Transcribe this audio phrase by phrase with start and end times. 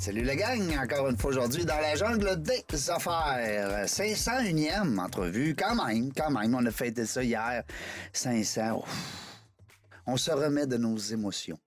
[0.00, 3.84] Salut la gang, encore une fois aujourd'hui dans la jungle des affaires.
[3.84, 6.54] 501e entrevue, quand même, quand même.
[6.54, 7.64] On a fêté ça hier.
[8.12, 8.78] 500.
[8.78, 9.32] ouf.
[10.06, 11.58] On se remet de nos émotions.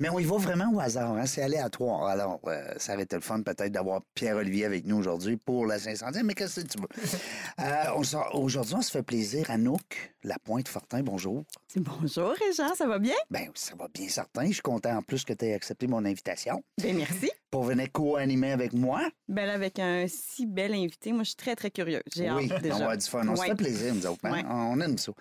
[0.00, 1.26] Mais on y va vraiment au hasard, hein?
[1.26, 2.06] c'est aléatoire.
[2.06, 5.78] Alors, euh, ça aurait été le fun peut-être d'avoir Pierre-Olivier avec nous aujourd'hui pour la
[5.78, 6.88] 500e, mais qu'est-ce que tu veux?
[7.60, 7.92] Euh,
[8.34, 9.50] aujourd'hui, on se fait plaisir.
[9.50, 11.44] Anouk, la pointe Fortin, bonjour.
[11.74, 13.14] Bonjour, Régent, ça va bien?
[13.30, 14.46] Ben, ça va bien certain.
[14.46, 17.30] Je suis content en plus que tu aies accepté mon invitation Bien, merci.
[17.50, 19.00] pour venir co-animer avec moi.
[19.26, 22.02] Ben avec un si bel invité, moi, je suis très, très curieux.
[22.14, 22.74] J'ai Oui, hâte déjà.
[22.74, 23.26] on va avoir du fun.
[23.28, 24.20] On se fait plaisir, nous autres.
[24.24, 24.32] hein?
[24.32, 24.44] Ouais.
[24.48, 25.12] On aime ça.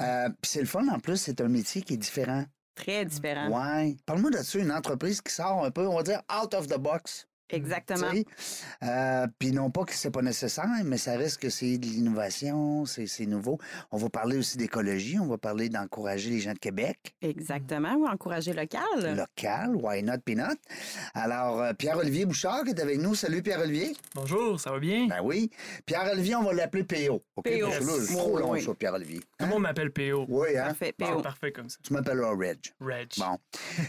[0.00, 2.44] Euh, Puis c'est le fun, en plus, c'est un métier qui est différent.
[2.76, 3.48] Très différent.
[3.48, 3.96] Ouais.
[4.06, 6.78] Parle-moi de ça, une entreprise qui sort un peu, on va dire, out of the
[6.78, 7.26] box.
[7.50, 8.10] Exactement.
[8.82, 12.84] Euh, Puis non pas que c'est pas nécessaire, mais ça reste que c'est de l'innovation,
[12.86, 13.58] c'est c'est nouveau.
[13.90, 17.14] On va parler aussi d'écologie, on va parler d'encourager les gens de Québec.
[17.22, 17.94] Exactement.
[17.94, 18.82] Ou encourager local.
[19.16, 20.58] Local, why not peanut?
[21.14, 23.14] Alors, euh, Pierre-Olivier Bouchard qui est avec nous.
[23.14, 23.96] Salut Pierre-Olivier.
[24.14, 25.06] Bonjour, ça va bien?
[25.06, 25.50] Ben oui.
[25.86, 27.22] Pierre-Olivier, on va l'appeler PO.
[27.36, 27.44] OK?
[27.44, 27.70] PO.
[28.06, 28.62] C'est trop long, oui.
[28.62, 29.20] ça, Pierre-Olivier.
[29.38, 30.26] Tout le monde m'appelle PO.
[30.28, 30.66] Oui, hein?
[30.68, 30.92] Parfait.
[30.96, 31.20] PO.
[31.22, 31.76] parfait comme ça.
[31.82, 32.58] Tu m'appelleras Reg.
[32.80, 33.08] Reg.
[33.18, 33.38] Bon.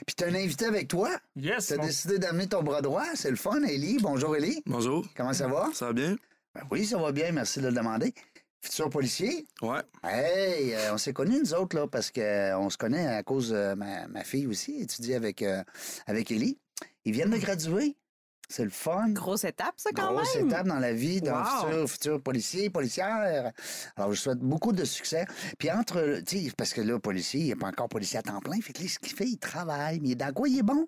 [0.06, 1.10] Puis tu as un invité avec toi?
[1.36, 3.04] Yes, Tu as mon- décidé d'amener ton bras droit.
[3.16, 3.98] C'est le fun, Élie.
[4.02, 4.62] Bonjour, Élie.
[4.66, 5.70] Bonjour, Comment ça va?
[5.74, 6.16] ça va bien?
[6.54, 7.32] Ben oui, ça va bien.
[7.32, 8.14] Merci de le demander.
[8.62, 9.48] Futur policier?
[9.62, 9.80] Ouais.
[10.04, 13.74] Hey, euh, on s'est connus, nous autres, là, parce qu'on se connaît à cause de
[13.76, 15.64] ma, ma fille aussi, étudie avec, euh,
[16.08, 16.58] avec Élie.
[17.06, 17.96] Ils viennent de graduer.
[18.50, 19.10] C'est le fun.
[19.10, 20.48] Grosse étape, ça, quand Grosse même.
[20.48, 21.66] étape dans la vie d'un Wow.
[21.68, 23.52] futur, futur policier, policière.
[23.96, 25.26] Alors, je souhaite beaucoup de succès.
[25.60, 28.40] Puis entre, tu sais, parce que là, policier, il n'est pas encore policier à temps
[28.40, 28.60] plein.
[28.62, 30.00] Fait que là, ce qu'il fait, il travaille.
[30.02, 30.48] Mais dans quoi?
[30.50, 30.88] Il est bon?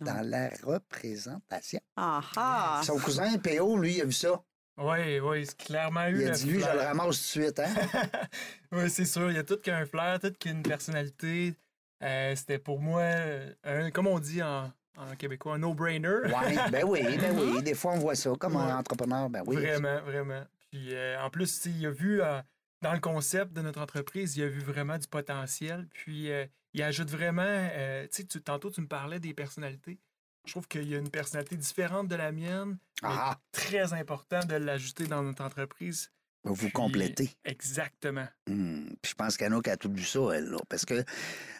[0.00, 1.80] Dans la représentation.
[1.96, 2.80] Ah ah.
[2.84, 4.42] Son cousin, PO, lui, il a vu ça.
[4.78, 7.60] Oui, oui, c'est clairement eu Il a dit, lui, je le ramasse tout de suite,
[7.60, 7.74] hein?
[8.72, 9.30] oui, c'est sûr.
[9.30, 11.54] Il y a tout qu'un flair, tout qu'une personnalité.
[12.02, 16.08] Euh, C'était pour moi, euh, un, comme on dit en, en québécois, un no-brainer.
[16.08, 17.62] Ouais, ben oui, ben oui.
[17.62, 19.30] Des fois, on voit ça comme un entrepreneur.
[19.30, 19.56] Ben oui.
[19.56, 20.42] Vraiment, vraiment.
[20.70, 22.40] Puis euh, en plus, il a vu euh,
[22.82, 25.86] dans le concept de notre entreprise, il a vu vraiment du potentiel.
[25.92, 26.44] Puis euh,
[26.76, 29.98] il ajoute vraiment, euh, tu sais, tu- tantôt tu me parlais des personnalités.
[30.46, 32.78] Je trouve qu'il y a une personnalité différente de la mienne.
[33.02, 36.10] mais Ah, Très important de l'ajouter dans notre entreprise.
[36.44, 37.30] vous Puis- complétez.
[37.44, 38.28] Exactement.
[38.46, 38.86] Hmm.
[39.02, 40.58] Puis je pense qu'Anouk a tout vu ça, elle, là.
[40.68, 41.02] Parce que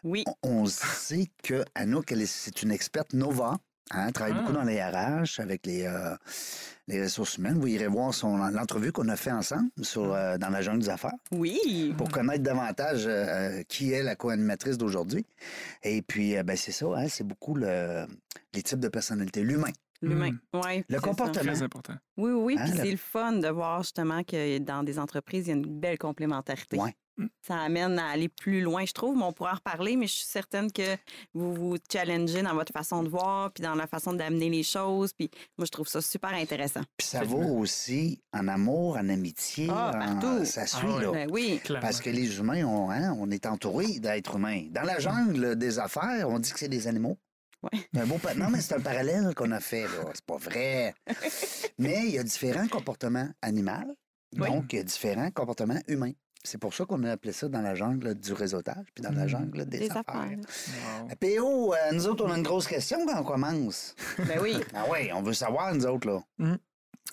[0.05, 0.23] Oui.
[0.45, 3.59] on, on sait que Anouk, elle est- c'est une experte Nova.
[3.93, 4.41] Hein, elle travaille Ah.
[4.41, 6.17] beaucoup dans les RH avec les, euh,
[6.89, 7.59] les ressources humaines.
[7.59, 10.89] Vous irez voir son, l'entrevue qu'on a fait ensemble sur, euh, dans la jungle des
[10.89, 11.95] affaires Oui.
[11.97, 15.25] pour connaître davantage euh, qui est la co-animatrice d'aujourd'hui.
[15.85, 18.07] Et puis, euh, ben, c'est ça, hein, c'est beaucoup le,
[18.55, 19.71] les types de personnalités, l'humain.
[20.03, 20.33] L'humain.
[20.33, 20.61] Mm.
[20.65, 20.85] Oui.
[20.89, 21.53] Le comportement.
[21.53, 21.95] Très important.
[22.19, 22.57] Oui, oui.
[22.59, 25.53] Hein, Puis le- c'est le fun de voir justement que dans des entreprises, il y
[25.53, 26.77] a une belle complémentarité.
[26.77, 26.95] Ouais.
[27.41, 30.13] Ça amène à aller plus loin, je trouve, mais on pourra en reparler, mais je
[30.15, 30.97] suis certaine que
[31.33, 35.13] vous vous challengez dans votre façon de voir, puis dans la façon d'amener les choses.
[35.15, 36.83] Puis moi, je trouve ça super intéressant.
[36.97, 39.69] Puis ça vaut aussi en amour, en amitié.
[39.71, 40.45] Ah, en-.
[40.45, 41.03] Ça suit, Ah ouais.
[41.05, 41.13] là.
[41.13, 41.61] Ben oui.
[41.65, 41.87] Clairement.
[41.87, 44.67] Parce que les humains, on, hein, on est entouré d'êtres humains.
[44.71, 47.17] Dans la jungle des affaires, on dit que c'est des animaux.
[47.63, 47.81] Ouais.
[47.97, 50.05] Un beau Non, mais c'est un parallèle qu'on a fait, là.
[50.13, 50.95] C'est pas vrai.
[51.79, 53.97] mais il y a différents comportements animaux,
[54.39, 54.49] Oui.
[54.51, 56.13] donc il y a différents comportements humains.
[56.47, 59.25] C'est pour ça qu'on a appelé ça dans la jungle du réseautage, puis dans la
[59.25, 59.29] Mm.
[59.29, 60.05] jungle des, Des affaires.
[60.09, 60.39] affaires.
[61.03, 61.09] Wow.
[61.11, 63.95] Euh, PO, euh, nous autres, on a une grosse question quand on commence.
[64.19, 64.57] Ben oui.
[64.75, 66.21] Ah oui, on veut savoir, nous autres, là.
[66.39, 66.55] Mm.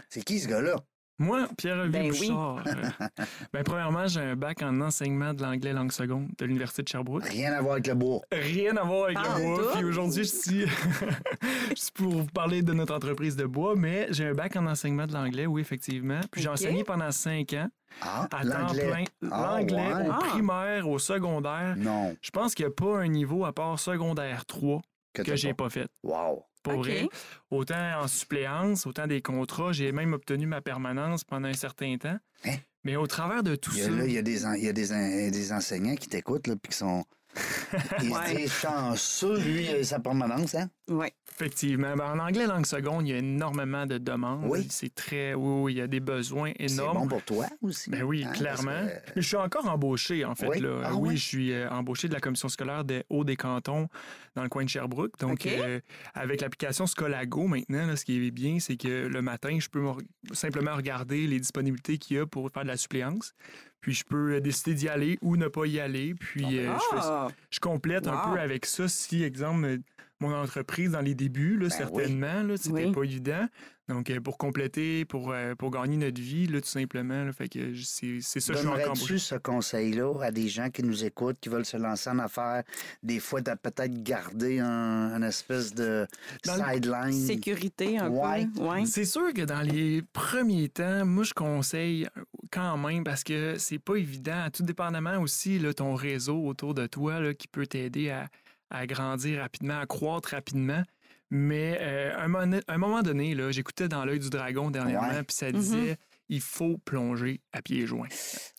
[0.09, 0.75] C'est qui ce gars-là?
[1.19, 2.27] Moi, Pierre-Olivier Ben oui.
[2.27, 2.63] Bouchard.
[2.65, 3.05] euh,
[3.53, 7.25] ben, premièrement, j'ai un bac en enseignement de l'anglais langue seconde de l'Université de Sherbrooke.
[7.25, 8.21] Rien à voir avec le bois.
[8.31, 9.71] Rien à voir avec le bois.
[9.75, 10.65] Puis aujourd'hui, je suis,
[11.69, 14.65] je suis pour vous parler de notre entreprise de bois, mais j'ai un bac en
[14.65, 16.19] enseignement de l'anglais, oui, effectivement.
[16.31, 17.69] Puis j'ai enseigné pendant cinq ans
[18.01, 18.87] Ah, à temps l'anglais.
[18.89, 19.29] plein.
[19.31, 20.07] Ah, L'anglais ouais.
[20.07, 20.19] au Ah.
[20.29, 21.75] primaire, au secondaire.
[21.77, 22.15] Non.
[22.21, 24.81] Je pense qu'il n'y a pas un niveau à part secondaire 3
[25.13, 25.87] t'as que j'ai pas fait.
[26.01, 26.43] Wow.
[26.63, 27.07] Pour vrai.
[27.51, 29.71] Autant en suppléance, autant des contrats.
[29.73, 32.17] J'ai même obtenu ma permanence pendant un certain temps.
[32.45, 32.55] Hein?
[32.83, 33.91] Mais au travers de tout Il y a, ça.
[33.91, 36.47] là, il y a des, en- il y a des, en- des enseignants qui t'écoutent,
[36.47, 37.05] là, puis qui sont.
[38.03, 38.29] Ils Ouais.
[38.29, 40.69] se disent chanceux, lui, sa permanence, hein?
[40.89, 41.07] Oui.
[41.31, 41.95] Effectivement.
[41.95, 44.43] Ben, en anglais langue seconde, il y a énormément de demandes.
[44.45, 44.67] Oui.
[44.69, 45.33] C'est très.
[45.33, 46.99] Oui, oui, il y a des besoins C'est énormes.
[46.99, 47.89] bon pour toi aussi.
[47.89, 48.71] Ben oui, hein, clairement.
[48.87, 50.47] que- Mais je suis encore embauché, en fait.
[50.47, 50.59] Oui?
[50.59, 50.81] Là.
[50.83, 51.17] Ah oui, oui?
[51.17, 53.87] je suis euh, embauché de la commission scolaire des Hauts-des-Cantons
[54.35, 55.17] dans le coin de Sherbrooke.
[55.19, 55.79] Donc, euh,
[56.13, 59.85] avec l'application Scolago maintenant, là, ce qui est bien, c'est que le matin, je peux
[60.33, 63.33] simplement regarder les disponibilités qu'il y a pour faire de la suppléance.
[63.79, 66.13] Puis, je peux euh, décider d'y aller ou ne pas y aller.
[66.13, 67.27] Puis, euh, je, fais- Ah!
[67.49, 68.87] je complète un peu avec ça.
[68.87, 69.77] Si, exemple, euh,
[70.23, 72.91] mon entreprise dans les débuts, là, Ben certainement, là, c'était Oui.
[72.91, 73.47] pas évident.
[73.89, 77.25] Donc, euh, pour compléter, pour, euh, pour gagner notre vie, là, tout simplement.
[77.25, 78.79] là, fait que je- c'est c'est ça que je suis encore.
[78.93, 82.63] Donnerais-tu ce conseil-là à des gens qui nous écoutent, qui veulent se lancer en affaires?
[83.03, 86.07] Des fois, de peut-être garder un, un espèce de
[86.45, 87.11] sideline?
[87.11, 88.47] Sécurité un Ouais.
[88.55, 88.61] peu.
[88.63, 88.85] Ouais.
[88.85, 92.07] C'est sûr que dans les premiers temps, moi, je conseille
[92.51, 96.87] quand même parce que c'est pas évident, tout dépendamment aussi là, ton réseau autour de
[96.87, 98.27] toi là, qui peut t'aider à,
[98.73, 100.83] à grandir rapidement, à croître rapidement.
[101.29, 105.07] Mais euh, à un, moment, un moment donné, là, j'écoutais dans l'œil du dragon dernièrement,
[105.07, 105.23] Ouais.
[105.23, 105.97] puis ça disait
[106.29, 108.07] il faut plonger à pieds joints.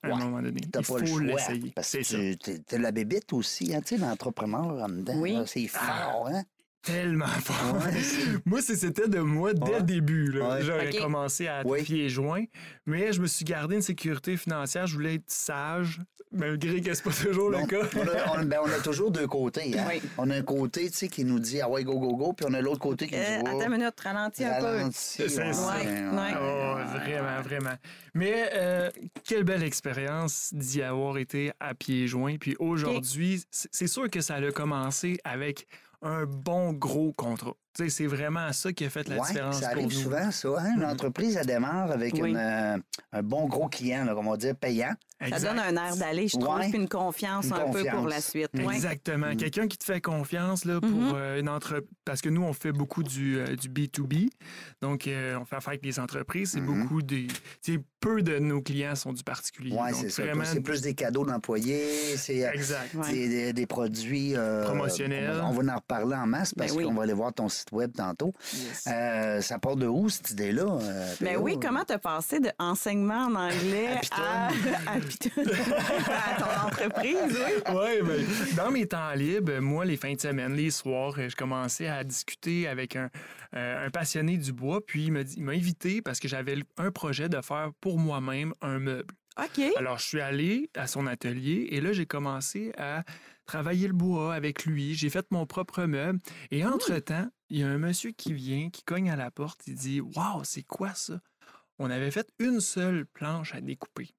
[0.02, 0.60] À un moment donné.
[0.78, 1.72] Il faut l'essayer.
[1.74, 5.16] Parce que tu t'es la bébite aussi, hein, tu sais, l'entrepreneur en dedans.
[5.18, 5.36] Oui.
[5.46, 6.42] C'est fort, hein?
[6.84, 7.74] Tellement fort.
[7.82, 8.00] Ouais,
[8.44, 9.76] Moi, c'est- c'était de moi dès Ouais.
[9.78, 10.30] le début.
[10.32, 10.50] là.
[10.56, 10.62] Ouais.
[10.62, 11.82] J'aurais commencé à Oui.
[11.82, 12.44] pieds joints.
[12.86, 14.86] Mais je me suis gardé une sécurité financière.
[14.86, 16.00] Je voulais être sage,
[16.30, 17.86] malgré que c'est pas toujours Non, le cas.
[17.96, 18.00] on,
[18.36, 19.78] a, on- ben, on a toujours deux côtés.
[19.78, 19.84] Hein?
[19.88, 20.02] Oui.
[20.18, 22.60] On a un côté qui nous dit Ah ouais, go, go, go, puis on a
[22.60, 24.64] l'autre côté qui Euh, nous dit attends une minute, ralentis un peu.
[24.66, 25.68] Ralentis, C'est ouais, ça.
[25.78, 26.34] Ouais, ouais.
[26.38, 27.74] Oh, vraiment, vraiment.
[28.12, 28.90] Mais euh,
[29.26, 32.36] quelle belle expérience d'y avoir été à pieds joints.
[32.38, 35.66] Puis aujourd'hui, c'est c'est sûr que ça a commencé avec
[36.04, 37.56] un bon gros contrat.
[37.88, 39.90] C'est vraiment ça qui a fait la Ouais, différence ça pour arrive nous.
[39.90, 40.48] souvent, ça.
[40.60, 40.74] Hein?
[40.76, 42.30] Une entreprise, elle démarre avec Oui.
[42.30, 42.76] une, euh,
[43.12, 44.92] un bon gros client, là, on va dire, payant.
[45.30, 46.68] Ça donne un air d'aller, je trouve, Ouais.
[46.68, 48.50] puis une confiance Une un peu pour la suite.
[48.54, 48.74] Ouais.
[48.74, 49.28] Exactement.
[49.32, 49.36] Mm.
[49.36, 51.12] Quelqu'un qui te fait confiance là, pour Mhm.
[51.14, 51.88] euh, une entreprise.
[52.04, 54.28] Parce que nous, on fait beaucoup du, euh, du B2B.
[54.82, 56.50] Donc, euh, on fait affaire avec les entreprises.
[56.52, 57.26] C'est beaucoup des.
[57.62, 59.74] tu sais, peu de nos clients sont du particulier.
[59.80, 60.22] Oui, c'est ça.
[60.24, 60.44] vraiment.
[60.44, 62.50] C'est plus des cadeaux d'employés, c'est euh,
[63.10, 65.30] des, des produits euh, Promotionnels.
[65.42, 66.84] On va, on va en reparler en masse parce Ben oui.
[66.84, 68.32] qu'on va aller voir ton site web tantôt.
[68.54, 68.84] Yes.
[68.86, 70.64] Euh, ça part de où cette idée-là?
[70.80, 74.16] euh, Ben oui, comment t'as passé de enseignement en anglais À Piton.
[74.22, 74.46] à,
[74.92, 75.42] à Piton-
[76.08, 77.16] à ton entreprise?
[77.68, 77.74] Oui.
[77.74, 78.24] Ouais, ben,
[78.56, 82.66] dans mes temps libres, moi, les fins de semaine, les soirs, je commençais à discuter
[82.68, 83.10] avec un,
[83.56, 86.56] euh, un passionné du bois, puis il m'a dit- il m'a invité parce que j'avais
[86.78, 89.14] un projet de faire pour moi-même un meuble.
[89.36, 89.64] OK.
[89.76, 93.02] Alors, je suis allé à son atelier et là, j'ai commencé à
[93.46, 94.94] travailler le bois avec lui.
[94.94, 96.20] J'ai fait mon propre meuble.
[96.52, 99.62] Et entre-temps, il y a un monsieur qui vient, qui cogne à la porte.
[99.68, 101.20] Il dit Waouh, c'est quoi ça
[101.78, 104.10] On avait fait une seule planche à découper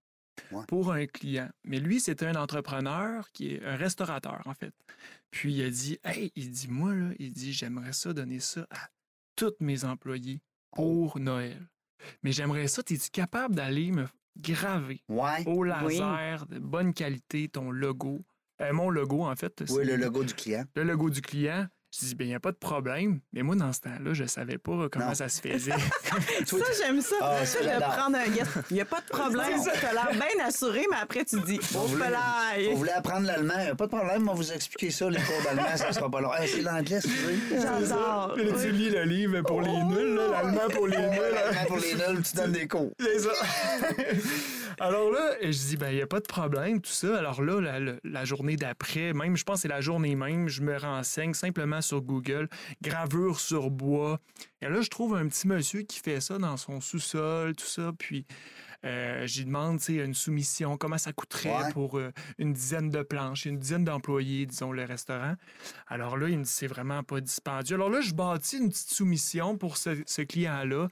[0.51, 0.65] Ouais.
[0.67, 1.49] pour un client.
[1.63, 4.73] Mais lui, c'était un entrepreneur qui est un restaurateur, en fait.
[5.31, 8.65] Puis il a dit Hey, il dit Moi, là, il dit J'aimerais ça donner ça
[8.69, 8.89] à
[9.35, 10.41] tous mes employés
[10.71, 11.67] pour Noël.
[12.23, 14.05] Mais j'aimerais ça, es-tu capable d'aller me
[14.37, 15.45] graver Ouais.
[15.45, 18.23] au laser, de bonne qualité, ton logo?
[18.61, 19.61] Euh, mon logo, en fait.
[19.61, 20.63] Oui, c'est le logo du client.
[20.75, 21.67] le logo du client.
[21.97, 23.19] Je dis, bien, il n'y a pas de problème.
[23.31, 25.13] Mais moi, dans ce temps-là, je ne savais pas comment Non.
[25.13, 25.71] ça se faisait.
[25.71, 27.15] Ça, j'aime ça.
[27.21, 27.89] Ah, ça, de j'adore.
[27.95, 28.49] prendre un guest.
[28.69, 29.61] Il n'y a pas de problème.
[29.63, 32.71] Tu as l'air bien assuré, mais après, tu dis, On oh, voulait- pelaille.
[32.71, 33.59] Vous voulez apprendre l'allemand?
[33.59, 36.09] Y a Pas de problème, on va vous expliquer ça, les cours d'allemand, ça sera
[36.09, 36.33] pas long.
[36.33, 37.61] Hey, c'est l'anglais, excusez.
[37.61, 38.35] J'adore.
[38.35, 41.31] Tu lis le livre pour les nuls, là, l'allemand pour les nuls.
[41.33, 42.91] L'allemand pour les nuls, tu donnes des cours.
[42.99, 43.31] C'est ça.
[44.79, 47.17] Alors là, je dis, ben, il n'y a pas de problème, tout ça.
[47.17, 50.49] Alors là, la, la- la journée d'après, même, je pense que c'est la journée même,
[50.49, 52.49] je me renseigne simplement sur Google,
[52.81, 54.19] gravure sur bois.
[54.61, 57.91] Et là, je trouve un petit monsieur qui fait ça dans son sous-sol, tout ça.
[57.97, 58.25] Puis,
[58.85, 61.71] euh, j'y demande, tu sais, une soumission, comment ça coûterait Ouais.
[61.73, 65.33] pour euh, une dizaine de planches, une dizaine d'employés, disons, le restaurant.
[65.87, 67.75] Alors là, il me dit, c'est vraiment pas dispendieux.
[67.75, 70.89] Alors là, je bâtis une petite soumission pour ce, ce client-là,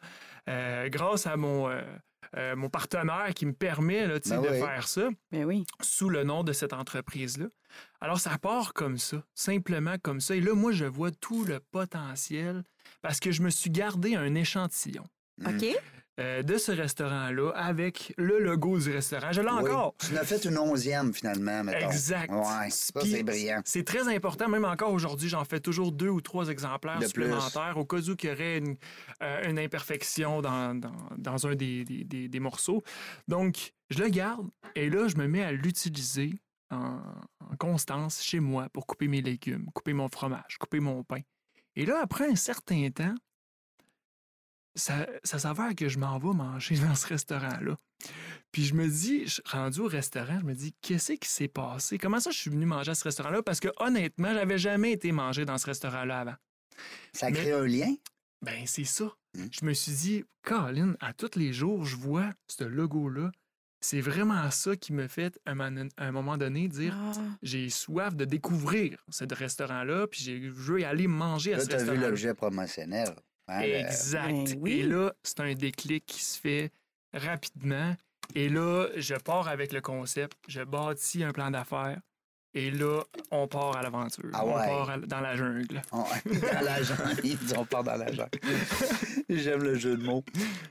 [0.50, 1.70] euh, grâce à mon,
[2.36, 4.60] euh, mon partenaire qui me permet là, Ben de oui.
[4.60, 5.66] faire ça Ben oui.
[5.82, 7.46] sous le nom de cette entreprise-là.
[8.02, 10.36] Alors, ça part comme ça, simplement comme ça.
[10.36, 12.64] Et là, moi, je vois tout le potentiel
[13.02, 15.04] parce que je me suis gardé un échantillon
[15.46, 15.66] OK.
[16.20, 19.32] Euh, de ce restaurant-là avec le logo du restaurant.
[19.32, 19.70] Je l'ai Oui.
[19.72, 19.96] encore.
[19.98, 21.88] Tu en as fait une onzième, finalement, mettons.
[21.88, 22.32] Exact.
[22.32, 23.62] Ouais, ça, c'est brillant.
[23.66, 27.78] C'est très important, même encore aujourd'hui, j'en fais toujours deux ou trois exemplaires De supplémentaires
[27.78, 28.76] au cas où il y aurait une,
[29.24, 32.84] euh, une imperfection dans, dans, dans un des, des- des- des morceaux.
[33.28, 36.34] Donc, je le garde et là, je me mets à l'utiliser
[36.70, 37.00] en,
[37.40, 41.22] en constance chez moi pour couper mes légumes, couper mon fromage, couper mon pain.
[41.76, 43.16] Et là, après un certain temps,
[44.76, 47.78] ça, ça s'avère que je m'en vais manger dans ce restaurant-là.
[48.52, 51.98] Puis je me dis, je, rendu au restaurant, je me dis, qu'est-ce qui s'est passé?
[51.98, 53.42] Comment ça je suis venu manger à ce restaurant-là?
[53.44, 56.36] Parce que honnêtement, j'avais jamais été manger dans ce restaurant-là avant.
[57.14, 57.96] Ça Mais- crée un lien?
[58.42, 59.06] Ben, c'est ça.
[59.36, 59.46] Mm.
[59.52, 63.32] Je me suis dit, Colin, à tous les jours, je vois ce logo-là.
[63.80, 67.12] C'est vraiment ça qui me fait, à un moment- donné, dire Ah.
[67.42, 71.64] j'ai soif de découvrir ce restaurant-là, puis j'ai- je veux y aller manger à Là,
[71.64, 72.08] ce tu as vu restaurant.
[72.08, 73.14] l'objet promotionnel.
[73.50, 74.28] Le- Exact.
[74.32, 74.72] Ben oui.
[74.80, 76.72] Et là, c'est un déclic qui se fait
[77.14, 77.96] rapidement.
[78.36, 82.00] Et là, je pars avec le concept, je bâtis un plan d'affaires.
[82.56, 84.30] Et là, on part à l'aventure.
[84.34, 85.82] Ah On part à- dans la jungle.
[85.92, 86.04] On-
[86.54, 87.38] dans la jungle.
[87.58, 88.30] On part dans la jungle.
[89.30, 90.24] J'aime le jeu de mots.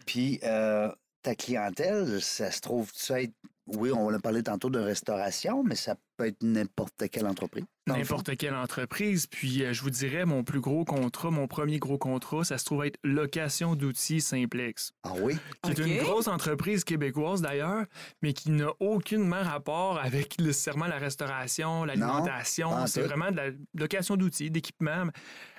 [0.07, 0.91] Puis, euh,
[1.23, 3.35] ta clientèle, ça se trouve, ça être.
[3.77, 7.65] Oui, on a parlé tantôt de restauration, mais ça peut être n'importe quelle entreprise.
[7.87, 9.27] N'importe quelle entreprise.
[9.27, 12.65] Puis, euh, je vous dirais, mon plus gros contrat, mon premier gros contrat, ça se
[12.65, 15.37] trouve être Location d'outils Simplex, Ah oui?
[15.63, 17.85] qui est une grosse entreprise québécoise d'ailleurs,
[18.23, 22.87] mais qui n'a aucunement rapport avec nécessairement la restauration, l'alimentation.
[22.87, 25.07] C'est vraiment de la location d'outils, d'équipements.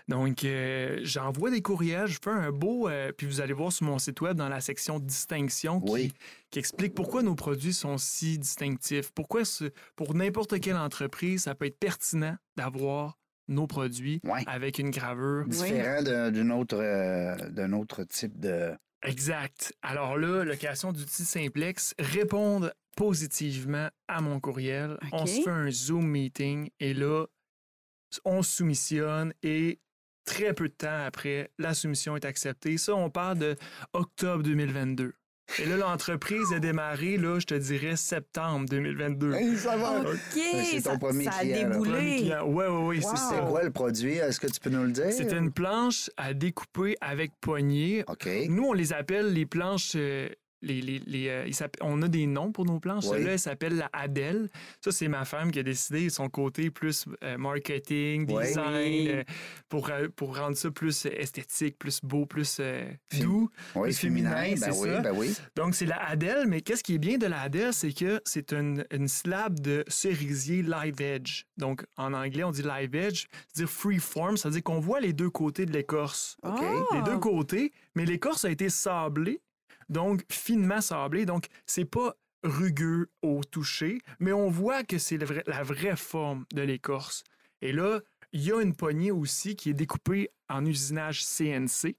[0.10, 3.86] Donc, euh, j'envoie des courriels, je fais un beau, euh, puis vous allez voir sur
[3.86, 6.13] mon site web dans la section distinction qui, Oui.
[6.54, 9.12] Qui explique pourquoi nos produits sont si distinctifs.
[9.12, 13.18] Pourquoi, ce- pour n'importe quelle entreprise, ça peut être pertinent d'avoir
[13.48, 14.44] nos produits Ouais.
[14.46, 15.46] avec une gravure.
[15.48, 16.04] Différent
[16.52, 18.72] autre, euh, d'un autre type de.
[19.04, 19.74] Exact.
[19.82, 24.98] Alors là, location d'outils simplex, répondre positivement à mon courriel.
[25.12, 27.26] On se fait un Zoom meeting et là,
[28.26, 29.80] on soumissionne et
[30.24, 32.78] très peu de temps après, la soumission est acceptée.
[32.78, 33.56] Ça, on parle de
[33.94, 35.14] octobre 2022.
[35.60, 39.34] Et là, l'entreprise a démarré, là, je te dirais, septembre 2022.
[39.34, 40.00] Hey, ça va!
[40.00, 42.16] OK, c'est ton ça, premier ça a client, déboulé.
[42.18, 42.46] client.
[42.48, 43.16] Ouais, ouais, ouais, c'est Wow.
[43.18, 43.30] ça.
[43.44, 44.14] C'est quoi le produit?
[44.16, 45.12] Est-ce que tu peux nous le dire?
[45.12, 48.04] C'était une planche à découper avec poignée.
[48.08, 48.28] OK.
[48.50, 49.94] Nous, on les appelle les planches.
[49.96, 50.30] euh,
[50.63, 51.50] les, les- les, euh,
[51.82, 53.03] on a des noms pour nos planches.
[53.05, 53.17] Oui.
[53.17, 54.50] Celle-là, elle s'appelle la Adèle.
[54.82, 59.10] Ça, c'est ma femme qui a décidé son côté plus euh, marketing, design, Oui.
[59.12, 59.24] euh,
[59.70, 62.86] pour, pour rendre ça plus esthétique, plus beau, plus euh,
[63.20, 63.50] doux.
[63.75, 65.01] Oui, plus féminin, féminin, ben ça?
[65.12, 65.34] ben.
[65.55, 68.53] Donc, c'est la Adèle, mais qu'est-ce qui est bien de la Adèle, c'est que c'est
[68.53, 71.43] une, une slab de cerisier live edge.
[71.58, 75.29] Donc, en anglais, on dit live edge, c'est-à-dire free form, c'est-à-dire qu'on voit les deux
[75.29, 76.38] côtés de l'écorce
[76.93, 79.41] les deux côtés, mais l'écorce a été sablée,
[79.90, 85.44] donc finement sablée, donc c'est pas rugueux au toucher, mais on voit que c'est vrai-
[85.48, 87.24] la vraie forme de l'écorce.
[87.62, 88.02] Et là,
[88.34, 91.96] il y a une poignée aussi qui est découpée en usinage CNC,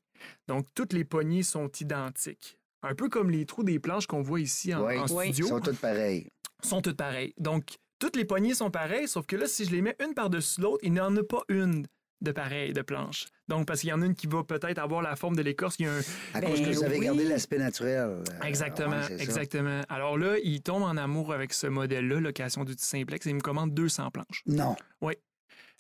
[0.49, 2.59] donc toutes les poignées sont identiques.
[2.83, 4.99] Un peu comme les trous des planches qu'on voit ici en, Oui.
[4.99, 5.29] en Oui.
[5.29, 6.29] Ils studio sont tous pareils.
[6.62, 7.33] sont toutes pareilles.
[7.38, 10.61] Donc, toutes les poignées sont pareilles, sauf que là, si je les mets une par-dessus
[10.61, 11.87] l'autre, il n'y en a pas une
[12.21, 13.26] de pareille de planche.
[13.49, 15.76] Donc, parce qu'il y en a une qui va peut-être avoir la forme de l'écorce,
[15.78, 16.00] il y a un...
[16.33, 17.04] À Ben cause que vous avez oui.
[17.04, 18.09] gardé l'aspect naturel.
[18.09, 19.23] Euh, Exactement, ouais, c'est ça.
[19.25, 19.83] exactement.
[19.88, 23.40] Alors là, il tombe en amour avec ce modèle-là, location d'outils simplex, et il me
[23.40, 24.42] commande 200 planches.
[24.47, 24.75] Non.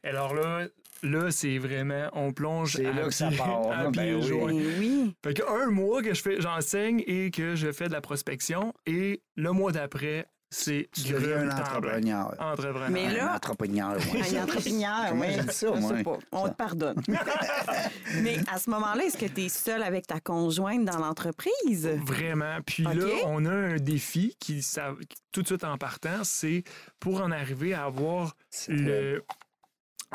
[0.02, 0.66] Alors là,
[1.02, 4.30] là, c'est vraiment, on plonge C'est à là que ça part, à hein, ben oui.
[4.30, 5.14] Ben oui.
[5.24, 8.74] Fait que un mois que je fais, j'enseigne et que je fais de la prospection,
[8.84, 10.26] et le mois d'après,
[10.56, 11.52] c'est un Tremblay.
[11.52, 12.34] entrepreneur.
[12.38, 12.90] Entrepreneur.
[12.90, 14.36] Mais là- Un entrepreneur, ouais.
[14.38, 15.52] Un entrepreneur, oui.
[15.52, 15.96] ça, Je moi?
[15.96, 16.18] sais pas.
[16.32, 16.50] On Ça.
[16.50, 17.02] te pardonne.
[18.22, 21.88] Mais à ce moment-là, est-ce que tu es seul avec ta conjointe dans l'entreprise?
[22.04, 22.58] Vraiment.
[22.64, 22.92] Puis là,
[23.26, 24.94] on a un défi qui, ça-
[25.32, 26.62] tout de suite en partant, c'est
[27.00, 28.36] pour en arriver à avoir
[28.68, 29.24] le,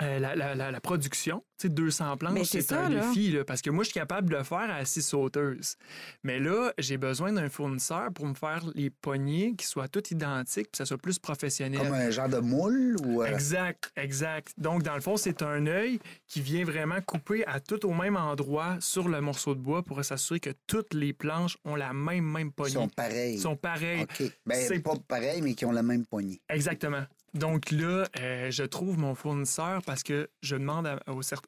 [0.01, 1.43] euh, la, la- la- la production.
[1.59, 3.07] Tu sais, 200 planches, c'est un là.
[3.07, 3.31] défi.
[3.31, 5.75] là, parce que moi, je suis capable de le faire à six sauteuses.
[6.23, 10.67] Mais là, j'ai besoin d'un fournisseur pour me faire les poignées qui soient toutes identiques,
[10.67, 11.81] puis que ça soit plus professionnel.
[11.81, 13.21] Comme un genre de moule ou.
[13.23, 14.53] euh, Exact, exact.
[14.57, 18.15] Donc, dans le fond, c'est un œil qui vient vraiment couper à tout au même
[18.15, 22.23] endroit sur le morceau de bois pour s'assurer que toutes les planches ont la même,
[22.23, 22.73] même Ils poignée.
[22.75, 23.37] sont pareils.
[23.37, 24.03] sont pareils.
[24.03, 24.23] OK.
[24.45, 26.39] Ben, C'est- pas pareils, mais qui ont la même poignée.
[26.47, 27.03] Exactement.
[27.33, 30.99] Donc là, euh, je trouve mon fournisseur parce que je demande à-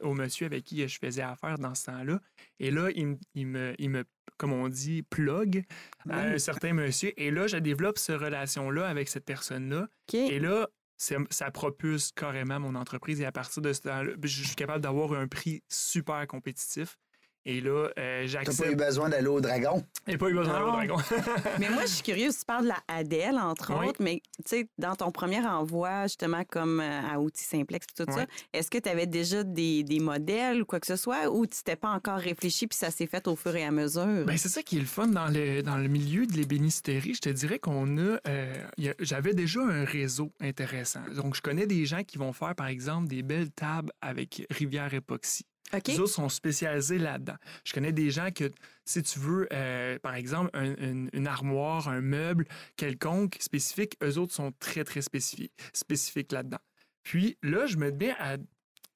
[0.01, 2.19] au, monsieur avec qui je faisais affaire dans ce temps-là.
[2.59, 4.03] Et là, il, me- il me, il me,
[4.37, 5.63] comme on dit, plug
[6.09, 7.11] à un certain monsieur.
[7.19, 9.87] Et là, je développe cette relation-là avec cette personne-là.
[10.17, 13.19] Et là, ça propulse carrément mon entreprise.
[13.21, 16.97] Et à partir de ce temps-là, je suis capable d'avoir un prix super compétitif.
[17.45, 18.77] Et là, euh, T'as pas eu j'accepte.
[18.77, 19.83] besoin d'aller au dragon?
[20.07, 20.97] Et pas eu besoin d'aller au dragon.
[21.59, 23.87] Mais moi, je suis curieuse, tu parles de la Adèle, entre Oui.
[23.87, 28.03] autres, mais tu sais, dans ton premier envoi, justement, comme euh, à Outils Simplex et
[28.03, 28.19] tout Oui.
[28.19, 31.45] ça, est-ce que tu avais déjà des, des modèles ou quoi que ce soit, ou
[31.47, 34.25] tu t'étais pas encore réfléchi puis ça s'est fait au fur et à mesure?
[34.25, 37.13] Ben, c'est ça qui est le fun dans le, dans le milieu de l'ébénisterie.
[37.15, 41.01] Je te dirais qu'on a, euh, a- J'avais déjà un réseau intéressant.
[41.15, 44.93] Donc, je connais des gens qui vont faire, par exemple, des belles tables avec Rivière
[44.93, 45.45] Époxy.
[45.73, 45.87] OK.
[45.87, 47.35] Les autres sont spécialisés là-dedans.
[47.63, 48.51] Je connais des gens que,
[48.85, 50.75] si tu veux, euh, par exemple, un-
[51.13, 56.59] une, armoire, un meuble quelconque spécifique, eux autres sont très, très spécifiques, spécifiques là-dedans.
[57.03, 58.37] Puis là, je me mets à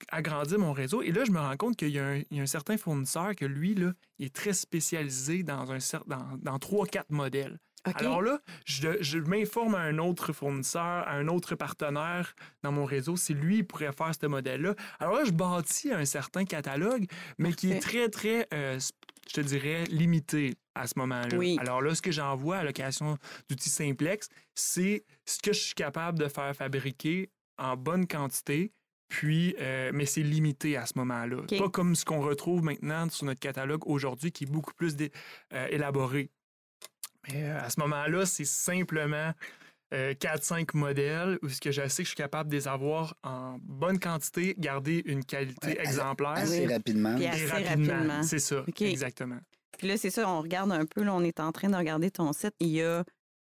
[0.09, 1.01] agrandir mon réseau.
[1.01, 3.93] Et là, je me rends compte qu'il y, a un- certain fournisseur que lui, là,
[4.19, 7.57] est très spécialisé dans, un dans, dans 3-4 modèles.
[7.93, 12.85] Alors là, je, je m'informe à un autre fournisseur, à un autre partenaire dans mon
[12.85, 14.75] réseau si lui pourrait faire ce modèle-là.
[14.99, 17.05] Alors là, je bâtis un certain catalogue,
[17.37, 18.79] mais qui est très, très, euh,
[19.27, 21.37] je te dirais, limité à ce moment-là.
[21.37, 21.57] Oui.
[21.59, 23.17] Alors là, ce que j'envoie à l'occasion
[23.49, 28.71] d'outils simplex, c'est ce que je suis capable de faire fabriquer en bonne quantité.
[29.07, 31.37] Puis, euh, mais c'est limité à ce moment-là.
[31.37, 31.57] OK.
[31.57, 34.95] Pas comme ce qu'on retrouve maintenant sur notre catalogue aujourd'hui, qui est beaucoup plus
[35.53, 36.31] euh, élaboré.
[37.31, 39.31] Mais euh, à ce moment-là, c'est simplement
[39.93, 43.15] euh, 4-5 modèles où ce que je sais que je suis capable de les avoir
[43.23, 46.29] en bonne quantité, garder une qualité Ouais, exemplaire.
[46.31, 47.15] Assez rapidement.
[47.15, 47.93] Puis assez rapidement.
[47.93, 48.23] rapidement.
[48.23, 48.81] C'est ça, OK.
[48.81, 49.39] exactement.
[49.77, 52.09] Puis là, c'est ça, on regarde un peu, là, on est en train de regarder
[52.09, 52.53] ton site.
[52.59, 53.03] Il y a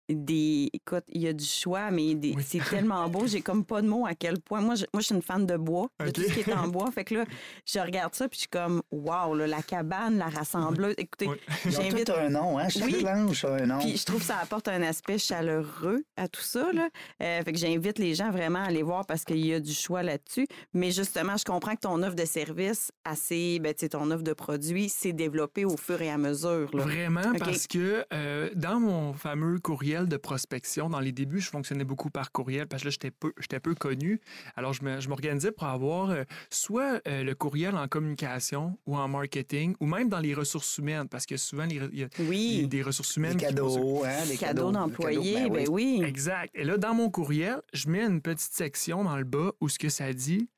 [0.08, 0.70] des.
[0.72, 2.42] Écoute, il y a du choix, mais des- Oui.
[2.46, 3.26] c'est tellement beau.
[3.26, 4.60] J'ai comme pas de mots à quel point.
[4.60, 6.68] Moi, je, moi, je suis une fan de bois, de tout ce qui est en
[6.68, 6.90] bois.
[6.90, 7.24] Fait que là,
[7.66, 10.94] je regarde ça, puis je suis comme, waouh, la cabane, la rassembleuse.
[10.98, 11.36] Écoutez, Oui.
[11.66, 12.10] Ils ont j'invite.
[12.10, 12.68] un nom, hein?
[12.68, 13.02] Chaque Oui.
[13.02, 13.78] planche a un nom.
[13.78, 16.72] Puis je trouve que ça apporte un aspect chaleureux à tout ça.
[16.72, 16.88] Là.
[17.22, 19.72] Euh, fait que j'invite les gens vraiment à aller voir parce qu'il y a du
[19.72, 20.46] choix là-dessus.
[20.74, 24.22] Mais justement, je comprends que ton offre de service, assez, ben, tu sais, ton offre
[24.24, 26.70] de produits, s'est développée au fur et à mesure.
[26.74, 26.82] Là.
[26.82, 31.84] Vraiment, parce que euh, dans mon fameux courriel de prospection, dans les débuts, je fonctionnais
[31.84, 34.20] beaucoup par courriel parce que là, j'étais peu, j'étais peu connu.
[34.54, 38.96] Alors, je me- je m'organisais pour avoir euh, soit euh, le courriel en communication ou
[38.96, 42.08] en marketing ou même dans les ressources humaines parce que souvent, les il y a
[42.20, 42.66] Oui.
[42.68, 44.26] des ressources humaines cadeaux, hein?
[44.28, 46.02] Des cadeaux d'employés, ben oui.
[46.04, 46.50] Exact.
[46.54, 49.78] Et là, dans mon courriel, je mets une petite section dans le bas où ce
[49.78, 50.48] que ça dit.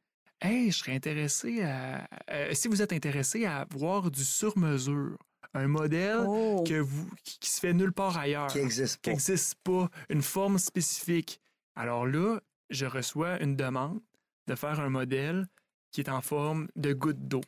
[0.43, 2.09] Hey, je serais intéressé à.
[2.31, 5.19] euh, si vous êtes intéressé à avoir du sur-mesure,
[5.55, 6.63] un modèle Oh.
[6.67, 9.11] que vous, qui, qui se fait nulle part ailleurs, Qui n'existe qui pas.
[9.11, 11.41] n'existe pas, une forme spécifique.
[11.75, 12.41] Alors là,
[12.71, 14.01] je reçois une demande
[14.47, 15.47] de faire un modèle
[15.93, 17.41] qui est en forme de goutte d'eau.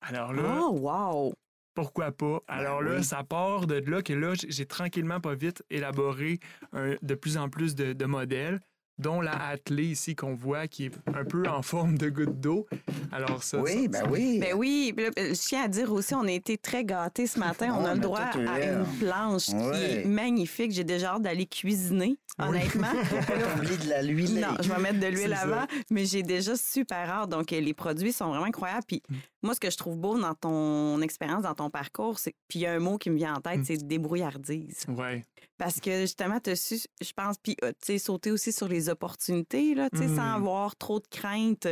[0.00, 1.34] Alors là, Oh, wow!
[1.74, 2.40] pourquoi pas?
[2.48, 3.04] Alors là, Ben oui.
[3.04, 6.38] ça part de là que là, j'ai- j'ai tranquillement, pas vite, élaboré
[6.72, 8.60] un- de plus en plus de, de modèles,
[9.02, 12.66] dont la attelée ici qu'on voit qui est un peu en forme de goutte d'eau.
[13.10, 14.38] Alors ça, Oui, ça- ben ça- oui.
[14.40, 17.76] Ben oui, là, je tiens à dire aussi, on a été très gâtés ce matin.
[17.78, 20.72] On a le mais droit à une planche qui est magnifique.
[20.72, 22.86] J'ai déjà hâte d'aller cuisiner, honnêtement.
[23.58, 24.40] Oublie de la l'huile.
[24.40, 25.42] Non, je vais mettre de l'huile ça.
[25.42, 27.28] avant, mais j'ai déjà super hâte.
[27.30, 28.84] Donc, euh, les produits sont vraiment incroyables.
[28.86, 29.14] Puis, Mm.
[29.42, 32.34] Moi, ce que je trouve beau dans ton expérience, dans ton parcours, c'est.
[32.48, 33.64] Puis, il y a un mot qui me vient en tête, Mm.
[33.64, 34.84] c'est débrouillardise.
[34.88, 35.24] Ouais.
[35.58, 38.68] Parce que, justement, tu as su, je pense, puis, euh, tu sais, sauter aussi sur
[38.68, 40.36] les opportunités, là, tu sais, sans Mm.
[40.36, 41.66] avoir trop de crainte.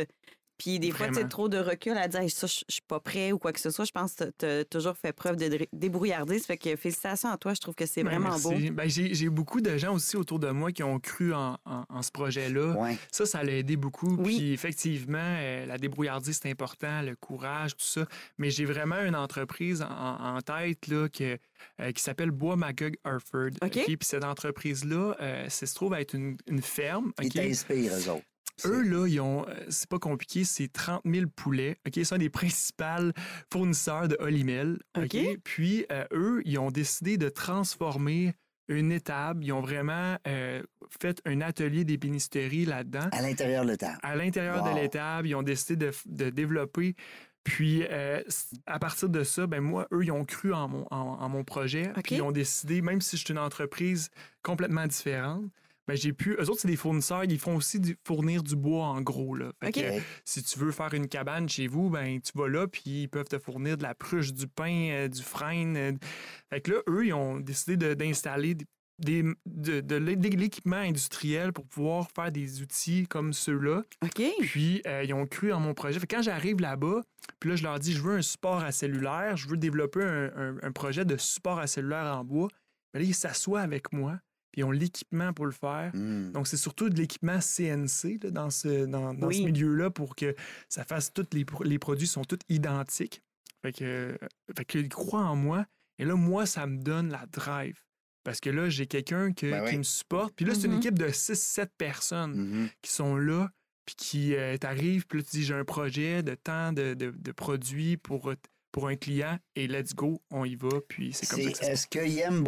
[0.61, 3.31] Puis des fois, tu trop de recul à dire Hey, ça, je suis pas prêt
[3.31, 3.85] ou quoi que ce soit.
[3.85, 6.45] Je pense que tu as toujours fait preuve de dé- débrouillardise.
[6.45, 7.55] Fait que félicitations à toi.
[7.55, 8.67] Je trouve que c'est Ben, vraiment merci.
[8.69, 8.73] beau.
[8.75, 12.01] Ben, j'ai beaucoup de gens aussi autour de moi qui ont cru en, en- en
[12.03, 12.73] ce projet-là.
[12.77, 12.95] Ouais.
[13.11, 14.15] Ça, ça l'a aidé beaucoup.
[14.17, 14.37] Oui.
[14.37, 18.05] Puis effectivement, euh, la débrouillardise, c'est important, le courage, tout ça.
[18.37, 21.39] Mais j'ai vraiment une entreprise en, en tête là, que,
[21.79, 23.49] euh, qui s'appelle Bois Magog Harford.
[23.63, 23.71] OK?
[23.85, 27.13] Puis cette entreprise-là, euh, ça se trouve être une, une ferme.
[27.19, 27.33] Ils OK?
[27.33, 28.25] t'inspirent, eux autres.
[28.65, 31.77] Eux, là, ils ont, euh, c'est pas compliqué, c'est 30 000 poulets.
[31.87, 33.11] OK, ils sont des principaux
[33.51, 34.79] fournisseurs de Olimel.
[34.97, 35.17] OK?
[35.43, 38.33] Puis, euh, eux, ils ont décidé de transformer
[38.67, 39.43] une étable.
[39.43, 40.61] Ils ont vraiment euh,
[41.01, 43.09] fait un atelier d'ébénisterie là-dedans.
[43.11, 43.93] À l'intérieur de temps.
[44.01, 44.73] À l'intérieur Wow.
[44.73, 46.95] de l'étable, ils ont décidé de, de développer.
[47.43, 48.21] Puis, euh,
[48.67, 51.43] à partir de ça, ben moi, eux, ils ont cru en mon, en, en mon
[51.43, 51.89] projet.
[51.97, 52.03] OK.
[52.03, 54.09] Puis, ils ont décidé, même si je suis une entreprise
[54.43, 55.43] complètement différente,
[55.91, 56.33] ben j'ai pu.
[56.39, 57.23] Eux autres, c'est des fournisseurs.
[57.25, 59.35] Ils font aussi du- fournir du bois en gros.
[59.35, 59.51] Là.
[59.63, 59.79] Fait que,
[60.25, 63.27] si tu veux faire une cabane chez vous, ben tu vas là, puis ils peuvent
[63.27, 65.75] te fournir de la pruche, du pain, euh, du frein.
[65.75, 65.91] euh.
[66.49, 68.65] Fait que là, eux, ils ont décidé de- d'installer des,
[68.99, 73.81] des- de, de l'é- de l'équipement industriel pour pouvoir faire des outils comme ceux-là.
[74.03, 74.21] OK.
[74.41, 75.99] Puis, euh, ils ont cru en mon projet.
[75.99, 77.01] Fait que quand j'arrive là-bas,
[77.39, 80.31] puis là, je leur dis, je veux un support à cellulaire, je veux développer un,
[80.35, 82.47] un- un projet de support à cellulaire en bois.
[82.93, 84.19] Là, ils s'assoient avec moi,
[84.51, 85.91] puis ils ont l'équipement pour le faire.
[85.93, 86.31] Hmm.
[86.31, 89.45] Donc, c'est surtout de l'équipement CNC là, dans ce, dans, dans ce Oui.
[89.45, 90.35] milieu-là pour que
[90.69, 93.21] ça fasse tous les, pro- les produits sont tous identiques.
[93.61, 94.17] Fait que,
[94.55, 95.65] fait qu'ils croient en moi.
[95.99, 97.79] Et là, moi, ça me donne la drive.
[98.23, 99.71] Parce que là, j'ai quelqu'un que- Ben oui.
[99.71, 100.33] qui me supporte.
[100.35, 100.77] Puis là, c'est une Mhm.
[100.79, 102.69] équipe de 6-7 personnes Mhm.
[102.81, 103.49] qui sont là,
[103.85, 107.11] puis qui euh, t'arrivent, puis là, tu dis, j'ai un projet de temps de, de-
[107.15, 108.35] de produits pour, euh,
[108.71, 111.87] pour un client, et let's go, on y va, puis c'est comme C'est- ça Est-ce
[111.87, 112.43] qu'ils aiment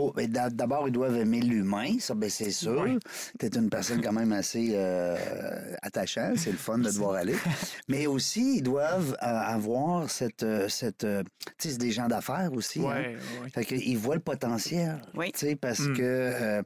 [0.51, 2.81] D'abord, ils doivent aimer l'humain, ça, ben, c'est sûr.
[2.81, 2.97] Ouais.
[3.39, 7.15] Tu es une personne quand même assez euh, attachante, c'est le fun de te voir
[7.15, 7.35] aller.
[7.89, 10.43] Mais aussi, ils doivent euh, avoir cette.
[10.43, 11.07] euh, cette tu
[11.57, 12.79] sais, c'est des gens d'affaires aussi.
[12.79, 12.83] hein.
[12.87, 13.49] Ouais, ouais.
[13.49, 15.01] Fait qu'ils voient le potentiel.
[15.15, 15.31] Oui.
[15.33, 15.93] Tu sais, parce Mm.
[15.97, 16.01] que.
[16.01, 16.63] euh,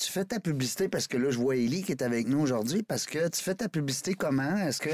[0.00, 2.82] tu fais ta publicité parce que là, je vois Élie qui est avec nous aujourd'hui,
[2.82, 4.56] parce que tu fais ta publicité comment?
[4.56, 4.90] Est-ce que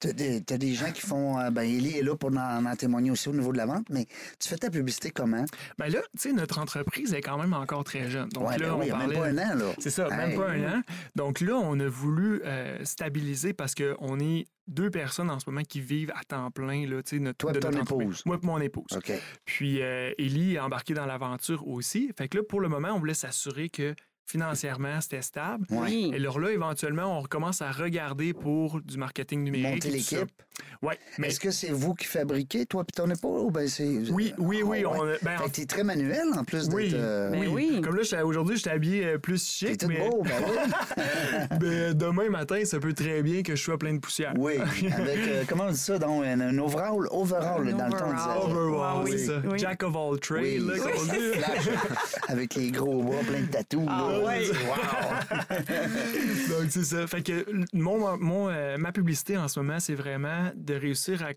[0.00, 1.38] tu as, des gens qui font.
[1.38, 3.86] euh, ben, Élie est là pour en, en témoigner aussi au niveau de la vente,
[3.88, 4.06] mais
[4.38, 5.44] tu fais ta publicité comment?
[5.78, 8.28] Ben là, tu sais, notre entreprise est quand même encore très jeune.
[8.28, 9.72] Donc ouais, là, ben oui, on a même parlait- pas un an, là.
[9.78, 10.82] C'est ça, même pas un an.
[11.16, 15.62] Donc là, on a voulu euh, stabiliser parce qu'on est deux personnes en ce moment
[15.62, 16.86] qui vivent à temps plein.
[16.86, 18.22] Là, tu sais, notre, Toi de ton épouse.
[18.26, 18.86] Moi et mon épouse.
[18.94, 19.12] OK.
[19.46, 22.10] Puis euh, Ellie est embarquée dans l'aventure aussi.
[22.16, 23.94] Fait que là, pour le moment, on voulait s'assurer que
[24.26, 25.66] financièrement, c'était stable.
[25.70, 26.10] Oui.
[26.12, 29.84] Et alors là, éventuellement, on recommence à regarder pour du marketing numérique.
[29.84, 30.16] Monter et tout ça.
[30.16, 30.32] l'équipe.
[30.82, 33.42] Ouais, mais Est-ce que c'est vous qui fabriquez, toi puis ton épouse?
[33.44, 33.86] ou Ben c'est...
[34.10, 34.82] oui, oui, oui.
[34.86, 34.98] Ah, ouais.
[35.00, 36.94] on a- ben, Fait que t'es très manuel en plus oui, d'être.
[37.00, 37.70] euh, Ben oui.
[37.74, 37.80] oui.
[37.82, 41.58] Comme là, j'étais- aujourd'hui, j'étais habillé euh, plus T'es chic, tout mais, beau, ben oui.
[41.60, 44.32] mais demain matin, ça peut très bien que je sois plein de poussière.
[44.38, 47.92] Oui, avec, euh, comment on dit ça, donc, un, un overall, overall, Un dans le
[47.92, 48.16] temps, on overall.
[48.16, 48.58] disait.
[48.60, 49.42] Overall, Ah oui, c'est ça.
[49.44, 49.58] oui.
[49.58, 51.38] Jack of all trades, Oui, là, c'est qu'on ça, dit.
[51.38, 51.68] flash,
[52.28, 53.84] avec les gros bras plein de tatous.
[53.88, 54.13] Ah là.
[54.22, 54.48] Ouais.
[54.50, 54.74] Wow.
[56.60, 57.06] Donc, c'est ça.
[57.06, 61.32] Fait que mon, mon, euh, ma publicité en ce moment, c'est vraiment de réussir à,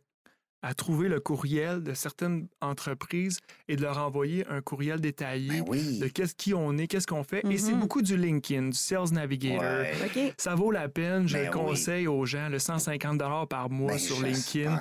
[0.63, 5.65] à trouver le courriel de certaines entreprises et de leur envoyer un courriel détaillé Ben
[5.67, 5.99] oui.
[5.99, 7.43] de qu'est-ce qui on est, qu'est-ce qu'on fait.
[7.49, 7.79] Et c'est Mhm.
[7.79, 9.61] beaucoup du LinkedIn, du Sales Navigator.
[9.63, 10.33] Ouais.
[10.37, 11.53] Ça vaut la peine, je Ben le oui.
[11.65, 14.79] conseille aux gens, le 150 par mois Ben, sur LinkedIn.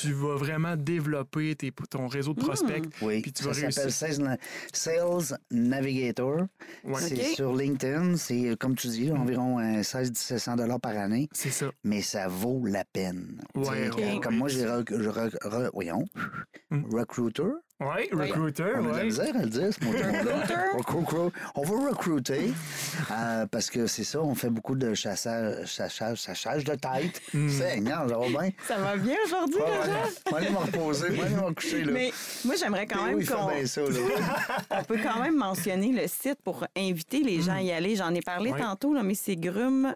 [0.00, 2.84] Tu vas vraiment développer tes- ton réseau de prospects.
[3.02, 3.90] Oui, Puis tu ça s'appelle.
[3.92, 4.38] Sales,
[4.72, 6.42] Sales Navigator.
[6.84, 7.00] Ouais.
[7.00, 8.16] C'est sur LinkedIn.
[8.16, 11.28] C'est, euh, comme tu dis, environ euh, 1600 dollars par année.
[11.32, 11.70] C'est ça.
[11.84, 13.40] Mais ça vaut la peine.
[13.54, 14.20] Ouais, euh, ouais.
[14.22, 14.64] Comme moi, j'ai
[15.06, 16.04] je re- re- voyons,
[16.70, 16.82] Mm.
[16.96, 17.44] Recruiter?
[17.78, 18.30] Oui, Oui.
[18.32, 19.04] recruiter, On a de la ouais.
[19.04, 20.22] misère à le dire, ce mot-là.
[20.78, 21.28] Recruiter?
[21.54, 22.52] On va recruter
[23.12, 27.20] euh, parce que c'est ça, on fait beaucoup de chassage, chassage, chassage de tête.
[27.34, 27.48] Mm.
[27.50, 28.50] Seigneur, ça va bien?
[28.66, 30.10] Ça va bien aujourd'hui, Ouais, ouais.
[30.26, 31.84] Je vais aller me reposer, je vais aller me recoucher.
[31.84, 31.92] Là.
[31.92, 32.10] Mais
[32.44, 33.80] moi, j'aimerais quand Théo, même il fait qu'on bien ça.
[33.82, 33.88] Là.
[34.80, 37.94] on peut quand même mentionner le site pour inviter les gens à y aller.
[37.94, 38.60] J'en ai parlé Ouais.
[38.60, 39.94] tantôt, là, mais c'est grume,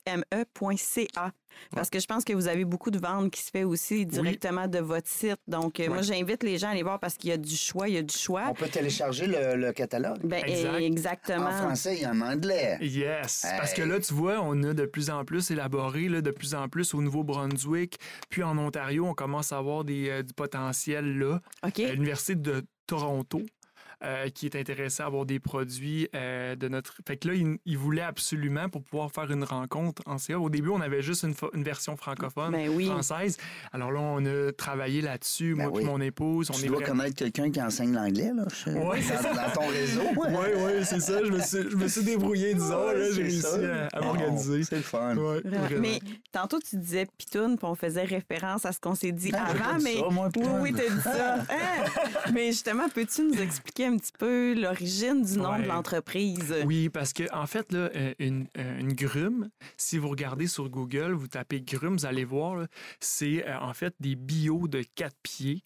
[0.00, 1.32] G-R-U-M-E.ca.
[1.74, 4.66] Parce que je pense que vous avez beaucoup de ventes qui se fait aussi directement
[4.68, 5.38] de votre site.
[5.46, 7.88] Donc, euh, moi, j'invite les gens à aller voir parce qu'il y a du choix,
[7.88, 8.44] il y a du choix.
[8.50, 10.18] On peut télécharger le, le catalogue.
[10.24, 10.80] Ben, Exact.
[10.80, 11.46] exactement.
[11.46, 12.78] En français et en anglais.
[12.80, 13.46] Yes.
[13.58, 16.54] Parce que là, tu vois, on a de plus en plus élaboré, là, de plus
[16.54, 21.18] en plus au Nouveau-Brunswick, puis en Ontario, on commence à avoir des, euh, du potentiel
[21.18, 21.40] là.
[21.66, 21.80] OK.
[21.80, 23.42] À l'Université de Toronto,
[24.02, 26.94] euh, qui est intéressé à avoir des produits euh, de notre.
[27.06, 30.38] Fait que là, il, il voulait absolument pour pouvoir faire une rencontre en CA.
[30.38, 32.86] Au début, on avait juste une, version francophone, Ben oui.
[32.86, 33.36] française.
[33.72, 35.82] Alors là, on a travaillé là-dessus, Ben moi oui.
[35.82, 36.50] et mon épouse.
[36.50, 39.34] On Tu est dois vraiment- connaître quelqu'un qui enseigne l'anglais, là, je- Ouais, c'est dans,
[39.34, 40.00] dans ton réseau.
[40.16, 41.22] Oui, oui, c'est ça.
[41.24, 42.86] Je me suis, je me suis débrouillé, disons.
[42.86, 43.86] Ouais, J'ai réussi ça.
[43.92, 44.62] à, à m'organiser.
[44.64, 45.16] C'est le fun.
[45.16, 45.40] Ouais.
[45.78, 45.98] Mais
[46.32, 49.82] tantôt, tu disais pitoune, puis on faisait référence à ce qu'on s'est dit Ah, avant.
[49.82, 51.34] mais ça, moi, oui, oui, t'as dit ça.
[51.40, 51.44] Hein?
[52.34, 55.62] Mais justement, peux-tu nous expliquer un petit peu l'origine du nom Ouais.
[55.62, 56.54] de l'entreprise?
[56.64, 60.68] Oui, parce que en fait, là, euh, une, euh, une grume, si vous regardez sur
[60.68, 62.66] Google, vous tapez grume, vous allez voir,
[63.00, 65.62] c'est euh, en fait des bio de quatre pieds.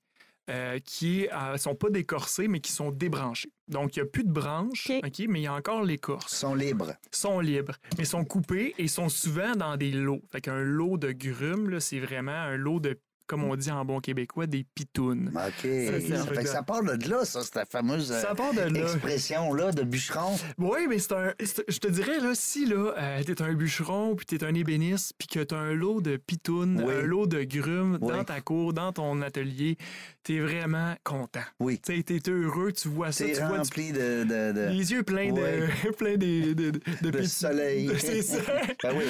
[0.50, 3.48] euh, qui ne sont pas décorsés, mais qui sont débranchés.
[3.66, 5.00] Donc, il n'y a plus de branches, OK.
[5.02, 6.36] OK, mais il y a encore Ils l'écorce.
[6.36, 6.92] sont libres.
[7.10, 10.20] sont libres, mais sont coupés et sont souvent dans des lots.
[10.30, 13.84] Fait qu'un lot de grumes, là, c'est vraiment un lot de, comme on dit en
[13.84, 15.32] bon québécois, des pitounes.
[15.34, 15.62] OK.
[15.62, 16.16] ça.
[16.18, 20.36] Ça, fait que ça part de là, ça, cette fameuse euh, expression-là de bûcheron.
[20.58, 21.32] Oui, mais c'est un.
[21.68, 25.28] Je te dirais, là, si là, euh, t'es un bûcheron, puis t'es un ébéniste, puis
[25.28, 26.94] que t'as un lot de pitounes, Oui.
[26.94, 28.12] un lot de grumes Oui.
[28.12, 29.76] dans ta cour, dans ton atelier,
[30.22, 31.40] t'es vraiment content.
[31.60, 31.78] Oui.
[31.78, 36.16] T'es heureux, tu vois ça, tu vois de, de, de, les yeux pleins de, pleins
[36.16, 37.90] de, de, de, de soleil.
[37.98, 38.38] C'est ça.
[38.82, 39.04] ben oui.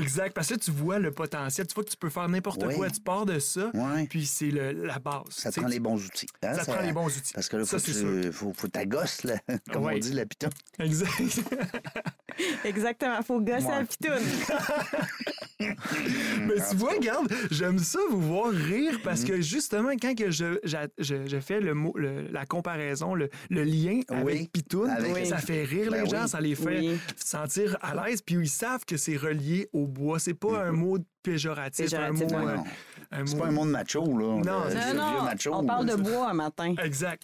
[0.00, 0.34] Exact.
[0.34, 3.00] Parce que tu vois le potentiel, tu vois que tu peux faire n'importe quoi, tu
[3.00, 4.06] pars de ça, Ouais.
[4.08, 5.22] puis c'est le- la base.
[5.30, 6.26] Ça te prend les bons outils.
[6.42, 7.32] hein, ça prend les bons outils.
[7.34, 9.34] Parce que là, Ça, faut, c'est que tu, faut, faut ta gosse, là,
[9.72, 9.94] comme Ouais.
[9.96, 10.50] on dit, la piton.
[10.78, 11.10] Exact.
[12.64, 13.78] Exactement, faut gosser Ouais.
[13.78, 14.14] la pitoune.
[16.46, 19.28] Mais tu vois, regarde, j'aime ça vous voir rire parce Mhm.
[19.28, 23.62] que justement, quand que je, je, je fais le mot, le- la comparaison, le, le
[23.62, 26.28] lien Oui, avec Pitoun, avec- ça fait rire Ben les gens, oui.
[26.28, 26.98] ça les fait Oui.
[27.16, 30.18] sentir à l'aise, puis ils savent que c'est relié au bois.
[30.18, 32.18] C'est pas un mot péjoratif, un mot.
[32.26, 32.56] Péjoratif, euh,
[33.26, 34.26] c'est pas un monde macho, là.
[34.26, 36.74] Non, non, Non, macho, on parle de bois un matin.
[36.82, 37.22] Exact.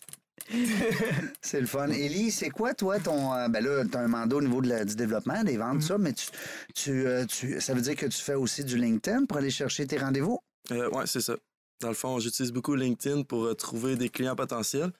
[1.42, 1.88] C'est le fun.
[1.88, 3.32] Élie, c'est quoi, toi, ton.
[3.34, 5.58] euh, ben là, tu as un mandat au niveau de la- du développement, des Mm-hmm.
[5.58, 6.26] ventes, ça, mais tu,
[6.74, 9.86] tu, euh, tu- ça veut dire que tu fais aussi du LinkedIn pour aller chercher
[9.86, 10.40] tes rendez-vous?
[10.72, 11.36] Euh, ouais, c'est ça.
[11.80, 14.90] Dans le fond, j'utilise beaucoup LinkedIn pour euh, trouver des clients potentiels.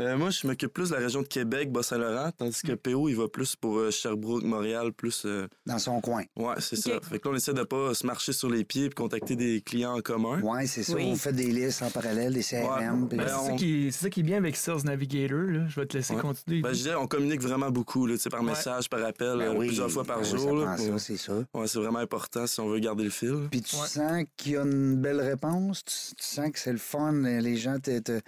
[0.00, 3.14] Euh, moi, je m'occupe plus de la région de Québec, Bas-Saint-Laurent, tandis que PO, il
[3.14, 5.22] va plus pour euh, Sherbrooke, Montréal, plus.
[5.24, 6.24] euh, Dans son coin.
[6.34, 6.98] Ouais, c'est ça.
[7.00, 9.60] Fait que là, on essaie de pas se marcher sur les pieds et contacter des
[9.60, 10.40] clients en commun.
[10.42, 10.94] Oui, c'est ça.
[10.94, 11.04] Oui.
[11.06, 13.02] On fait des listes en parallèle, des CRM.
[13.04, 13.08] Ouais.
[13.10, 15.38] Ben, Ben, c'est, ça qui c'est ça qui est bien avec Sales Navigator.
[15.38, 15.68] Là.
[15.68, 16.22] Je vais te laisser Ouais.
[16.22, 16.60] continuer.
[16.60, 18.46] Ben, je dirais, on communique vraiment beaucoup, là, tu sais, par Ouais.
[18.50, 20.60] message, par appel, Ben euh, oui, plusieurs fois par ben oui, jour.
[20.60, 21.34] Ça là, pour- ça, c'est ça.
[21.54, 23.46] Ouais, c'est vraiment important si on veut garder le fil.
[23.48, 23.86] Puis tu Ouais.
[23.86, 27.56] sens qu'il y a une belle réponse, tu, tu sens que c'est le fun, les
[27.56, 28.20] gens te,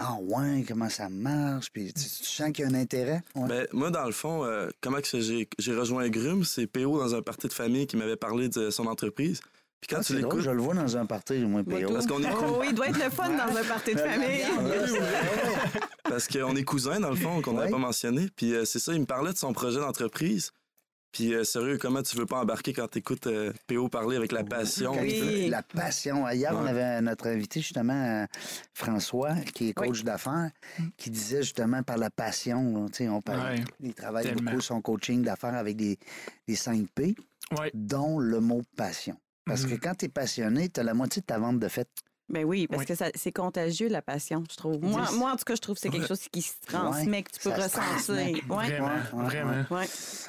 [0.00, 3.22] Ah ouais, comment ça marche, puis tu, tu sens qu'il y a un intérêt.
[3.34, 3.48] Ouais.
[3.48, 7.14] Ben, moi, dans le fond, euh, comment que j'ai j'ai rejoint Grume, c'est PO dans
[7.14, 9.40] un parti de famille qui m'avait parlé de son entreprise.
[9.80, 11.80] Puis quand Ah, tu c'est drôle, l'écoutes, je le vois dans un party, moi, Moi,
[11.80, 11.92] PO.
[11.92, 14.42] Parce qu'on est Oh, oui, il doit être le fun dans un party de famille.
[16.02, 17.72] parce qu'on est cousins, dans le fond, qu'on n'avait Ouais.
[17.72, 18.28] pas mentionné.
[18.34, 20.50] Puis euh, c'est ça, il me parlait de son projet d'entreprise.
[21.12, 23.28] Puis euh, sérieux, comment tu veux pas embarquer quand tu écoutes
[23.66, 24.92] PO parler avec la passion?
[24.98, 25.48] Oui.
[25.48, 26.28] La passion.
[26.28, 27.92] Hier, on avait notre invité, justement,
[28.22, 28.26] euh,
[28.74, 30.50] François, qui est coach d'affaires,
[30.96, 32.82] qui disait justement par la passion.
[32.82, 34.50] là, tu sais, on parle, Ouais, il travaille tellement.
[34.50, 35.98] beaucoup son coaching d'affaires avec des,
[36.46, 37.14] des 5 P,
[37.58, 37.70] Ouais.
[37.74, 39.16] dont le mot passion.
[39.46, 39.80] Parce que Mhm.
[39.80, 41.88] quand tu es passionné, tu as la moitié de ta vente de fait.
[42.30, 42.86] Ben oui, parce Oui.
[42.86, 44.78] que ça- c'est contagieux, la passion, je trouve.
[44.82, 47.30] Moi, moi, en tout cas, je trouve que c'est quelque chose qui se transmet, que
[47.30, 48.14] tu peux ressentir.
[48.14, 48.42] Ouais.
[48.46, 48.90] Vraiment,
[49.26, 49.64] vraiment.
[49.70, 49.86] Ouais.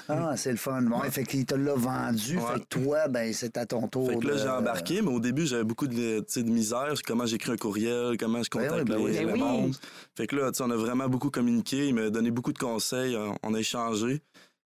[0.08, 0.82] Ah, c'est le fun.
[0.84, 2.38] Bon, fait qu'il te l'a vendu.
[2.38, 2.44] Ouais.
[2.54, 4.08] Fait que toi, ben, c'est à ton tour.
[4.10, 6.50] Fait que là, de- j'ai embarqué, mais au début, j'avais beaucoup de, tu sais, de
[6.50, 6.94] misère.
[7.06, 9.12] Comment j'écris un courriel, comment je Ben contacte oui, ben oui.
[9.12, 9.40] les, Ben le oui.
[9.40, 9.76] monde.
[10.16, 11.88] Fait que là, tu sais, on a vraiment beaucoup communiqué.
[11.90, 13.18] Il m'a donné beaucoup de conseils.
[13.44, 14.22] On, a échangé.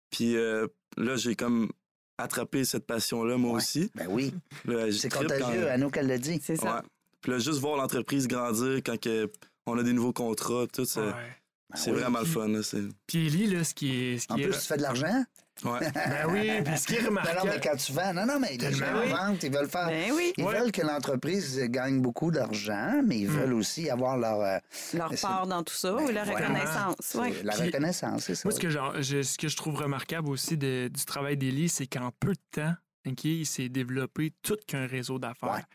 [0.09, 0.65] Puis euh,
[0.97, 1.69] là, j'ai comme
[2.17, 3.57] attrapé cette passion-là, moi Ouais.
[3.57, 3.91] aussi.
[3.93, 4.33] Ben oui.
[4.91, 6.39] C'est contagieux, quand- à nous qu'elle l'a dit.
[6.43, 6.77] C'est ça.
[6.77, 6.81] Ouais.
[7.21, 9.29] Puis là, juste voir l'entreprise grandir quand que
[9.65, 11.13] on a des nouveaux contrats, tout, c'est Ouais.
[11.75, 12.01] c'est Ben oui.
[12.01, 12.47] vraiment le fun.
[12.47, 12.59] là,
[13.07, 14.17] Puis Ellie, là, ce qui est.
[14.19, 14.43] Ce qui En est...
[14.43, 15.23] plus, tu fais de l'argent?
[15.65, 15.79] Ouais.
[15.93, 17.59] Ben oui, puis ce qui est Non, non, mais remarquable.
[17.61, 19.09] quand tu vends, non, non, mais les gens Oui.
[19.11, 19.87] vendent, ils veulent faire.
[19.87, 20.31] Ben oui.
[20.37, 20.57] Ils Ouais.
[20.57, 23.33] veulent que l'entreprise gagne beaucoup d'argent, mais ils Mm.
[23.33, 24.39] veulent aussi avoir leur.
[24.39, 24.57] euh,
[24.93, 26.47] Leur part dans tout ça, Ben, ou leur voilà.
[26.47, 27.13] reconnaissance.
[27.15, 27.43] Ouais.
[27.43, 28.43] La Puis- reconnaissance, c'est ça.
[28.45, 31.67] Moi, ce que, genre, je, ce que je trouve remarquable aussi de- du travail d'Ellie,
[31.67, 32.73] c'est qu'en peu de temps,
[33.05, 35.65] OK, il s'est développé tout qu'un réseau d'affaires.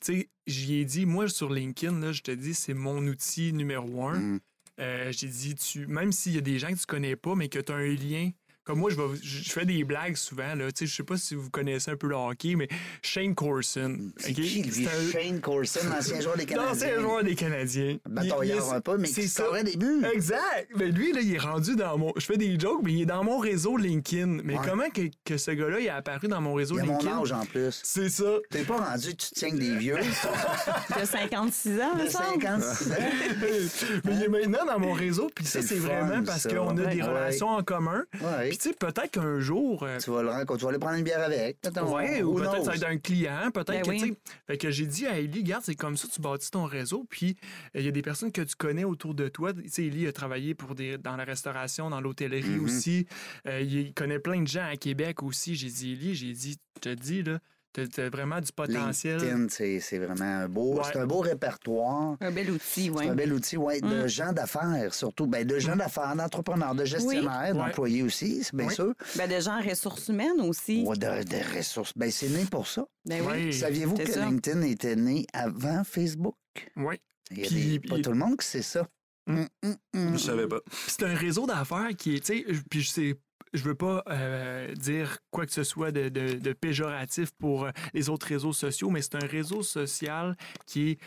[0.00, 3.52] Tu sais, j'y ai dit, moi, sur LinkedIn, là, je te dis, c'est mon outil
[3.52, 4.18] numéro un.
[4.18, 4.40] Mm.
[4.80, 7.48] Euh, J'ai dit, tu, même s'il y a des gens que tu connais pas, mais
[7.48, 8.30] que tu as un lien.
[8.68, 10.54] Comme moi, je, vais- je je fais des blagues souvent.
[10.54, 10.70] Là.
[10.70, 12.68] Tu sais, Je sais pas si vous connaissez un peu le hockey, mais
[13.00, 13.96] Shane Corson.
[14.18, 14.34] C'est OK?
[14.36, 14.86] qui, lui?
[14.86, 17.00] Un- Shane Corson, l'ancien joueur des Canadiens.
[17.00, 17.98] joueur des Canadiens.
[18.06, 19.44] Batailleur Il- il- un peu, mais c'est ça.
[19.62, 20.04] des buts.
[20.12, 20.68] Exact.
[20.76, 22.12] Mais lui, là, il est rendu dans mon.
[22.16, 24.40] Je fais des jokes, mais il est dans mon réseau LinkedIn.
[24.44, 24.66] Mais Ouais.
[24.68, 27.20] comment que, que ce gars-là il est apparu dans mon réseau Il a mon LinkedIn?
[27.22, 27.80] âge en plus.
[27.82, 28.36] C'est ça.
[28.50, 29.96] T'es pas rendu, tu tiens que des vieux.
[31.00, 32.42] De 56 ans, de me semble.
[32.42, 32.94] 56 ans.
[34.04, 36.86] mais il est maintenant dans mon réseau, puis ça, C'est fun, vraiment parce qu'on a
[36.86, 37.02] des Ouais.
[37.08, 38.04] relations en commun.
[38.10, 39.82] Puis, tu sais, peut-être qu'un jour.
[39.82, 41.58] euh, Tu vas le rencontrer, tu vas aller prendre une bière avec.
[41.86, 43.98] Ouais, ou peut-être ça va être un client, peut-être Ben que, oui.
[44.00, 44.14] tu sais.
[44.46, 47.36] Fait que j'ai dit à Ellie, regarde, c'est comme ça, tu bâtis ton réseau, puis
[47.76, 49.52] euh, il y a des personnes que tu connais autour de toi.
[49.52, 52.64] Tu sais, Ellie a travaillé pour des, dans la restauration, dans l'hôtellerie Mhm.
[52.64, 53.06] aussi.
[53.46, 55.54] Euh, il connaît plein de gens à Québec aussi.
[55.54, 57.38] J'ai dit, Ellie, j'ai dit, je te dis, là,
[57.72, 59.18] t'as vraiment du potentiel.
[59.20, 60.82] LinkedIn, c'est c'est vraiment un beau, Ouais.
[60.84, 62.16] c'est un beau répertoire.
[62.20, 63.04] Un bel outil, oui.
[63.04, 64.08] C'est un bel outil, ouais, de Mm.
[64.08, 65.26] gens d'affaires, surtout.
[65.26, 68.74] Ben, de gens d'affaires, d'entrepreneurs, de gestionnaires, d'employés aussi, c'est bien Oui.
[68.74, 68.94] sûr.
[69.16, 70.84] Ben, de gens en ressources humaines aussi.
[70.86, 71.92] Ouais, de, de ressources.
[71.96, 72.86] Ben, c'est né pour ça.
[73.04, 73.52] Ben oui.
[73.52, 74.24] Saviez-vous c'est que ça.
[74.26, 76.36] LinkedIn était né avant Facebook?
[76.76, 77.00] Ouais.
[77.30, 78.86] Il y a Puis- des- pas puis- tout le monde qui sait ça.
[79.26, 79.42] Mm.
[79.42, 80.12] Mm, mm, mm.
[80.14, 80.60] Je savais pas.
[80.86, 83.14] C'est un réseau d'affaires qui est, tu sais, puis je sais,
[83.52, 88.08] je veux pas euh, dire quoi que ce soit de, de- péjoratif pour euh, les
[88.08, 90.98] autres réseaux sociaux, mais c'est un réseau social qui est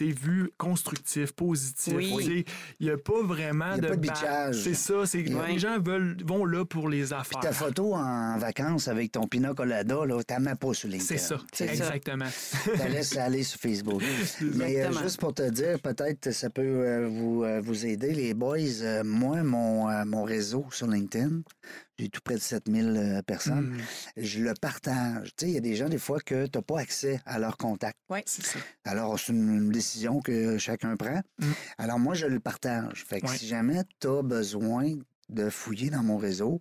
[0.00, 1.94] vu constructif, positif.
[1.94, 2.44] Oui.
[2.78, 4.62] Il n'y a pas vraiment y a pas de bitchage.
[4.62, 5.06] C'est ça.
[5.06, 5.22] C'est.
[5.22, 7.40] Les gens veulent, vont là pour les Puis affaires.
[7.40, 11.06] ta photo en vacances avec ton pina colada, là, t'as mets pas sur LinkedIn.
[11.06, 11.38] C'est ça.
[11.52, 11.72] C'est ça.
[11.72, 12.26] Exactement.
[12.64, 14.02] Tu laisses aller sur Facebook.
[14.54, 18.34] Mais euh, juste pour te dire, peut-être ça peut euh, vous, euh, vous aider, les
[18.34, 18.58] boys.
[18.82, 21.42] Euh, moi, mon, euh, mon réseau sur LinkedIn,
[22.00, 23.76] j'ai tout près de 7000 euh, personnes.
[23.76, 23.80] Mm,
[24.16, 25.30] Je le partage.
[25.36, 27.38] Tu sais, il y a des gens, des fois, que tu n'as pas accès à
[27.38, 27.98] leurs contacts.
[28.26, 28.58] c'est ça.
[28.84, 31.20] Alors, c'est une, une décision que chacun prend.
[31.38, 31.50] Mm.
[31.78, 33.04] Alors, moi, je le partage.
[33.06, 33.36] Fait que Ouais.
[33.36, 34.94] si jamais tu as besoin
[35.28, 36.60] de fouiller dans mon réseau,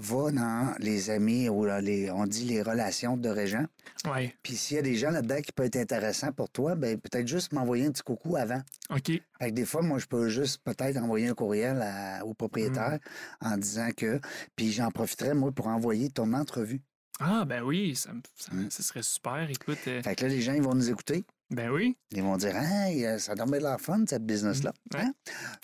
[0.00, 3.66] va dans les amis ou les, on dit les relations de régents.
[4.06, 4.34] Ouais.
[4.42, 7.26] Puis s'il y a des gens là-dedans qui peuvent être intéressants pour toi, ben peut-être
[7.26, 8.62] juste m'envoyer un petit coucou avant.
[8.90, 9.06] OK.
[9.06, 12.98] Fait que des fois, moi, je peux juste peut-être envoyer un courriel à- au propriétaire
[13.40, 14.20] en disant que.
[14.56, 16.80] Puis j'en profiterai, moi, pour envoyer ton entrevue.
[17.20, 18.12] Ah, ben oui, ça,
[18.52, 18.70] Mm.
[18.70, 19.50] ça serait super.
[19.50, 21.24] Écoute, euh, Fait que là, les gens, ils vont nous écouter.
[21.50, 21.96] Ben oui.
[22.12, 24.72] Ils vont dire Hey, euh, ça bien de l'air fun, cette business-là.
[24.94, 25.00] Ouais.
[25.00, 25.12] Hein?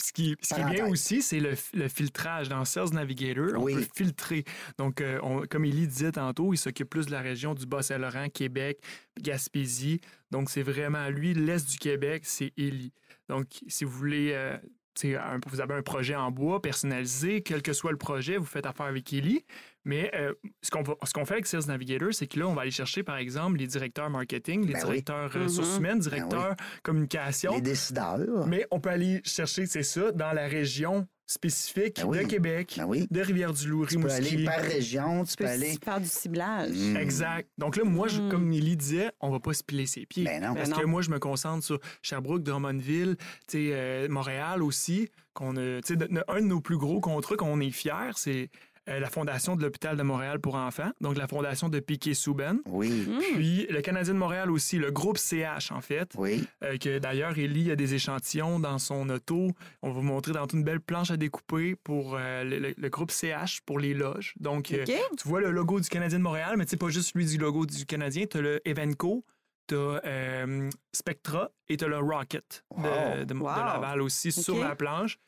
[0.01, 2.49] Ce qui, ce qui est bien aussi, c'est le, le filtrage.
[2.49, 4.45] Dans Sales Navigator, on peut filtrer.
[4.79, 8.29] Donc, euh, on- comme Élie disait tantôt, il s'occupe plus de la région du Bas-Saint-Laurent,
[8.29, 8.79] Québec,
[9.21, 10.01] Gaspésie.
[10.31, 11.35] Donc, c'est vraiment lui.
[11.35, 12.93] L'Est du Québec, c'est Élie.
[13.29, 14.57] Donc, si vous voulez euh,
[15.05, 18.67] un- vous avez un projet en bois personnalisé, quel que soit le projet, vous faites
[18.67, 19.45] affaire avec Ellie.
[19.85, 22.55] Mais euh, ce qu'on va- ce qu'on fait avec Sales Navigator, c'est que là, on
[22.55, 24.87] va aller chercher, par exemple, les directeurs marketing, les Ben oui.
[24.87, 27.55] directeurs euh, ressources humaines, directeurs communication.
[27.55, 28.47] Les décideurs.
[28.47, 32.19] Mais on peut aller chercher, c'est ça, dans la région spécifique Ben oui.
[32.19, 33.07] de Québec, Ben oui.
[33.11, 34.45] de Rivière-du-Loup, Tu peux aller Rimouski.
[34.45, 35.75] par région, tu Tu peux peux aller.
[35.83, 36.71] faire du ciblage.
[36.77, 36.97] Mm.
[36.99, 37.49] Exact.
[37.59, 38.29] Donc là, moi, je- Mm.
[38.31, 40.25] comme Nelly disait, on va pas se piler ses pieds.
[40.25, 40.55] Ben non.
[40.55, 40.89] Parce Ben que non.
[40.89, 45.09] moi, je me concentre sur Sherbrooke, Drummondville, tu sais, euh, Montréal aussi.
[45.33, 48.13] Qu'on a, tu sais, de- de- un de nos plus gros contrats qu'on est fiers,
[48.17, 48.51] c'est
[48.89, 52.61] euh, la Fondation de l'Hôpital de Montréal pour enfants, donc la Fondation de Piquet-Souben.
[52.67, 53.19] Oui, Mm.
[53.35, 56.13] Puis le Canadien de Montréal aussi, le groupe CH, en fait.
[56.17, 56.45] oui.
[56.63, 59.49] Euh, que d'ailleurs, Ellie a des échantillons dans son auto.
[59.83, 62.89] On va vous montrer dans une belle planche à découper pour euh, le, le- le
[62.91, 64.35] groupe CH pour les loges.
[64.39, 64.93] Donc, euh, OK.
[65.19, 67.39] tu vois le logo du Canadien de Montréal, mais tu sais pas juste lui du
[67.39, 68.27] logo du Canadien.
[68.27, 69.25] Tu as le Evenco,
[69.67, 70.47] tu as
[70.93, 73.19] Spectra et tu as le Rocket de, Wow.
[73.21, 73.47] de- de Wow.
[73.57, 75.19] Laval aussi sur la planche.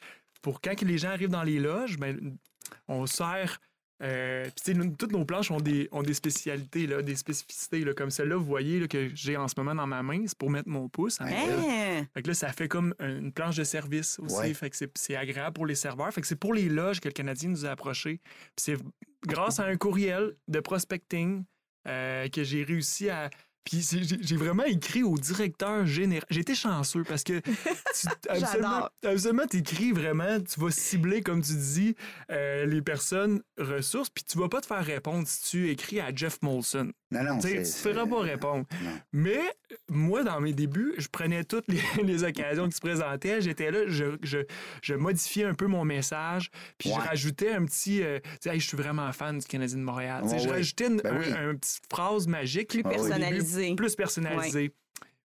[0.42, 2.37] Pour quand que les gens arrivent dans les loges, ben,
[2.88, 3.61] on sert.
[4.02, 4.50] euh,
[4.98, 7.83] toutes nos planches ont des, ont des spécialités, là, des spécificités.
[7.83, 10.37] Là, comme celle-là, vous voyez là, que j'ai en ce moment dans ma main, c'est
[10.37, 11.16] pour mettre mon pouce.
[11.16, 11.24] fait.
[11.24, 12.07] Hein?
[12.12, 14.37] Fait que là, ça fait comme une planche de service aussi.
[14.37, 14.52] Ouais.
[14.55, 16.12] Fait que c'est- agréable pour les serveurs.
[16.12, 18.20] Fait que c'est pour les loges que le Canadien nous a approchés.
[18.57, 18.76] C'est
[19.26, 21.44] grâce à un courriel de prospecting
[21.88, 23.31] euh, que j'ai réussi à.
[23.66, 23.85] Puis
[24.20, 26.24] j'ai vraiment écrit au directeur général.
[26.31, 31.96] Été chanceux parce que tu, absolument, absolument t'écris vraiment, tu vas cibler, comme tu dis,
[32.31, 36.14] euh, les personnes ressources, puis tu vas pas te faire répondre si tu écris à
[36.14, 36.92] Jeff Molson.
[37.12, 37.38] Non, non.
[37.38, 38.64] Tu sais, c'est- tu ne feras c'est- pas répondre.
[38.83, 38.90] Non.
[39.12, 39.38] Mais
[39.88, 43.40] moi, dans mes débuts, je prenais toutes les, les occasions qui se présentaient.
[43.40, 44.38] J'étais là, je, je,
[44.83, 46.97] je modifiais un peu mon message, puis Ouais.
[46.97, 48.03] je rajoutais un petit.
[48.03, 50.25] euh, tu sais, Hey, je suis vraiment fan du Canadien de Montréal.
[50.25, 50.55] Ouais, je ouais.
[50.57, 51.33] rajoutais une, Ben un- oui.
[51.33, 52.69] un petite phrase magique.
[52.71, 52.95] Plus Ah oui.
[52.97, 53.75] personnalisé.
[53.77, 54.75] Plus personnalisée.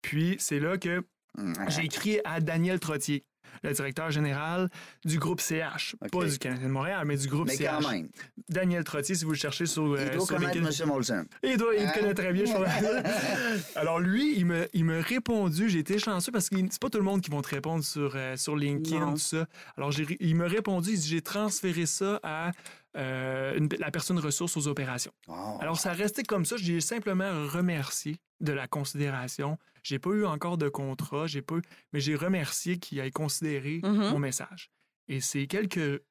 [0.03, 1.03] Puis c'est là que
[1.37, 3.23] Hum, j'ai écrit à Daniel Trottier,
[3.63, 4.69] le directeur général
[5.05, 5.97] du groupe CH.
[6.13, 7.67] Pas du Canadien de Montréal, mais du groupe Mais CH.
[7.83, 8.09] quand même.
[8.49, 10.85] Daniel Trottier, si vous le cherchez sur, euh, Il doit sur connaître LinkedIn.
[10.85, 10.89] M.
[10.89, 11.25] Molson.
[11.43, 11.93] Il, doit, il Hein?
[11.95, 12.53] connaît très bien, je.
[13.79, 17.05] Alors lui, il me, il répondu, j'ai été chanceux parce que c'est pas tout le
[17.05, 19.13] monde qui va te répondre sur, euh, sur LinkedIn, Non.
[19.13, 19.47] tout ça.
[19.77, 22.51] Alors il me répondu, il dit, j'ai transféré ça à
[22.97, 25.13] euh, une- la personne ressource aux opérations.
[25.27, 25.59] Wow.
[25.61, 29.59] Alors ça restait comme ça, j'ai simplement remercié de la considération.
[29.83, 33.81] J'ai pas eu encore de contrat, j'ai pas eu- mais j'ai remercié qu'il ait considéré
[33.83, 34.11] Mhm.
[34.11, 34.71] mon message.
[35.09, 36.03] Et c'est quelques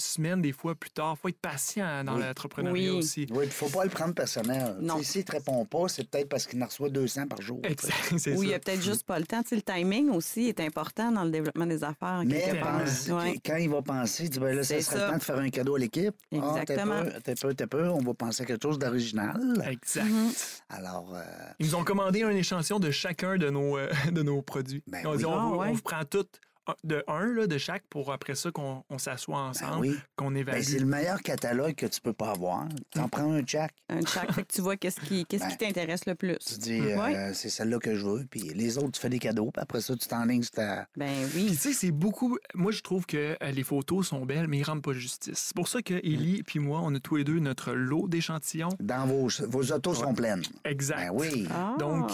[0.00, 2.22] semaines, des fois plus tard, faut être patient dans Oui.
[2.22, 2.98] l'entrepreneuriat Oui.
[2.98, 3.26] aussi.
[3.30, 4.76] Oui, il faut pas le prendre personnel.
[4.80, 4.98] Non.
[4.98, 7.60] Tu S'il ne te répond pas, c'est peut-être parce qu'il en reçoit 200 par jour.
[7.64, 8.56] Exact, c'est Oui, il y ça.
[8.56, 9.42] a peut-être juste pas le temps.
[9.42, 12.22] Tu sais, le timing aussi est important dans le développement des affaires.
[12.26, 13.38] Mais pense- Ouais.
[13.44, 15.04] quand il va penser, il dit, ben là, ça C'est serait ça.
[15.06, 16.14] le temps de faire un cadeau à l'équipe.
[16.32, 17.02] Exactement.
[17.02, 19.40] Ah, t'es peu, t'es peu, t'es peu, on va penser à quelque chose d'original.
[19.70, 20.04] Exact.
[20.04, 20.30] Mhm.
[20.70, 21.22] Alors, euh,
[21.58, 24.82] Ils nous ont commandé un échantillon de chacun de nos, euh, de nos produits.
[24.86, 25.68] Ben ont dit, on, Ah, vous, ouais.
[25.68, 26.49] on vous prend tout un-
[26.84, 29.96] de un là, de chaque pour après ça qu'on on s'assoit ben ensemble, oui.
[30.16, 30.56] qu'on évalue.
[30.58, 32.66] Ben, c'est le meilleur catalogue que tu peux pas avoir.
[32.90, 33.70] Tu en prends un check.
[33.88, 34.32] Un chaque.
[34.32, 36.36] Fait que tu vois qu'est-ce qui, qu'est-ce qui Ben, t'intéresse le plus.
[36.38, 37.16] Tu dis, Ouais.
[37.16, 38.24] euh, c'est celle-là que je veux.
[38.30, 39.50] Puis les autres, tu fais des cadeaux.
[39.52, 40.86] Puis après ça, tu t'enlignes sur ta.
[40.96, 41.50] Ben Puis oui.
[41.50, 42.38] tu sais, c'est beaucoup.
[42.54, 45.32] Moi, je trouve que euh, les photos sont belles, mais ils rendent pas justice.
[45.46, 48.70] C'est pour ça que Ellie puis moi, on a tous les deux notre lot d'échantillons.
[48.80, 50.42] Dans vos, vos autos sont pleines.
[50.64, 51.08] Exact.
[51.08, 51.46] Ben oui.
[51.50, 51.74] Ah.
[51.78, 52.10] Donc,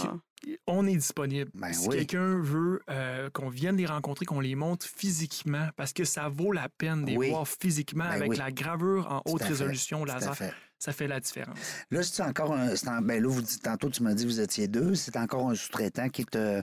[0.66, 1.51] on est disponible.
[1.55, 1.96] Ben si oui.
[1.96, 6.53] quelqu'un veut euh, qu'on vienne les rencontrer, qu'on les montre physiquement, parce que ça vaut
[6.53, 7.31] la peine de les Oui.
[7.31, 8.37] voir physiquement Ben avec oui.
[8.37, 10.53] la gravure en haute résolution Tout à laser, fait.
[10.79, 11.59] Ça fait la différence.
[11.91, 12.69] Là, c'est encore un.
[12.75, 14.95] en- ben là, vous dites, tantôt, tu m'as dit que vous étiez deux.
[14.95, 16.62] C'est encore un sous-traitant qui te.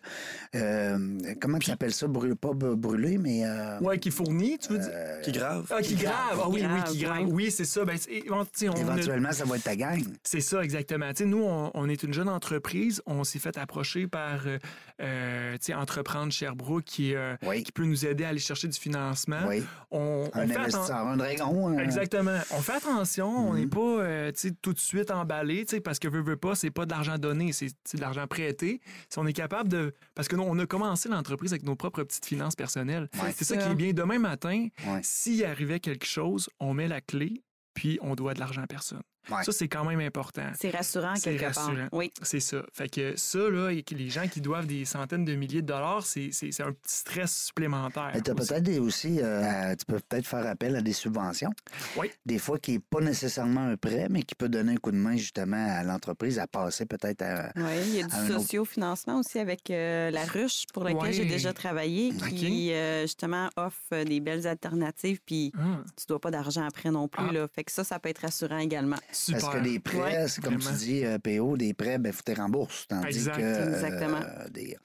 [0.56, 2.08] euh, comment tu appelles ça?
[2.08, 3.45] Brûle, pas brûlé, mais.
[3.45, 4.89] euh, Ouais, qui fournit, tu veux dire?
[4.91, 5.65] euh, Qui grave.
[5.71, 6.39] Ah, qui grave.
[6.43, 7.26] Ah oui, oui, qui grave.
[7.28, 7.86] Oui, c'est ça.
[7.86, 10.04] Ben, c'est- on- tu sais, on a- éventuellement, ça va être ta gang.
[10.23, 11.10] C'est ça, exactement.
[11.10, 13.02] Tu sais, nous, on, on est une jeune entreprise.
[13.06, 14.58] On s'est fait approcher par euh,
[15.02, 17.63] euh, tu sais, Entreprendre Sherbrooke qui, euh, Oui.
[17.63, 19.41] qui peut nous aider à aller chercher du financement.
[19.47, 19.63] Oui.
[19.91, 21.67] On, on Un fait atten- investisseur, un dragon.
[21.69, 22.38] un- Exactement.
[22.52, 23.60] On fait attention, on Mhm.
[23.60, 26.91] n'est pas euh, tout de suite emballé, parce que veut, veut pas, c'est pas de
[26.91, 28.81] l'argent donné, c'est de l'argent prêté.
[29.09, 29.93] Si on est capable de.
[30.15, 33.09] Parce que nous, on a commencé l'entreprise avec nos propres petites finances personnelles.
[33.21, 33.31] Ouais.
[33.35, 33.65] c'est ça ça.
[33.65, 33.93] qui est bien.
[33.93, 34.99] Demain matin, Ouais.
[35.03, 39.01] s'il arrivait quelque chose, on met la clé, puis on doit de l'argent à personne.
[39.29, 39.43] Ouais.
[39.43, 40.49] Ça, c'est quand même important.
[40.59, 41.75] C'est rassurant C'est quelque rassurant.
[41.75, 41.89] part.
[41.93, 42.12] Oui.
[42.21, 42.57] C'est ça.
[42.73, 45.67] Fait que ça, là, et que les gens qui doivent des centaines de milliers de
[45.67, 48.12] dollars, c'est c'est- c'est un petit stress supplémentaire.
[48.13, 48.47] Mais tu as aussi.
[48.49, 51.51] peut-être des- aussi, euh, tu peux peut-être faire appel à des subventions.
[51.97, 52.09] Oui.
[52.25, 54.97] Des fois, qui n'est pas nécessairement un prêt, mais qui peut donner un coup de
[54.97, 57.51] main justement à l'entreprise à passer peut-être à.
[57.55, 61.53] Oui, il y a du socio-financement aussi avec euh, la ruche pour laquelle j'ai déjà
[61.53, 65.81] travaillé, qui euh, justement offre des belles alternatives, puis Ah.
[65.97, 67.25] tu dois pas d'argent après non plus.
[67.29, 67.31] Ah.
[67.31, 67.47] Là.
[67.53, 68.97] Fait que ça, ça peut être rassurant également.
[69.13, 69.39] Super.
[69.41, 70.28] Parce que les prêts, Ouais.
[70.28, 70.78] c'est comme Vraiment.
[70.78, 72.86] tu dis, euh, PO, des prêts, ben, faut que rembourses.
[72.88, 73.38] Tandis Exact.
[73.38, 73.41] que.
[73.41, 74.19] euh, Exactement.
[74.52, 74.78] des-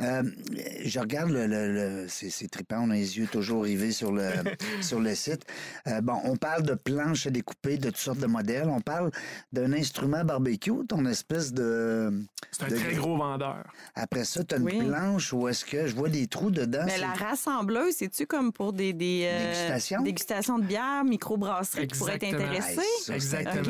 [0.00, 0.22] euh,
[0.84, 1.46] je regarde le.
[1.46, 4.28] le, le- c'est, c'est trippant, on a les yeux toujours rivés sur le,
[4.80, 5.42] sur le site.
[5.86, 8.68] Euh, bon, on parle de planches à découper, de toutes sortes de modèles.
[8.68, 9.10] On parle
[9.52, 12.12] d'un instrument barbecue, ton espèce de.
[12.50, 13.64] C'est un de- très gros vendeur.
[13.94, 14.78] Après ça, tu as une Oui.
[14.86, 16.82] planche où est-ce que je vois des trous dedans.
[16.86, 20.02] Mais la rassembleuse, c'est-tu comme pour des, des euh, Dégustation?
[20.02, 23.62] dégustations de bière, microbrasserie qui pourraient être Exactement.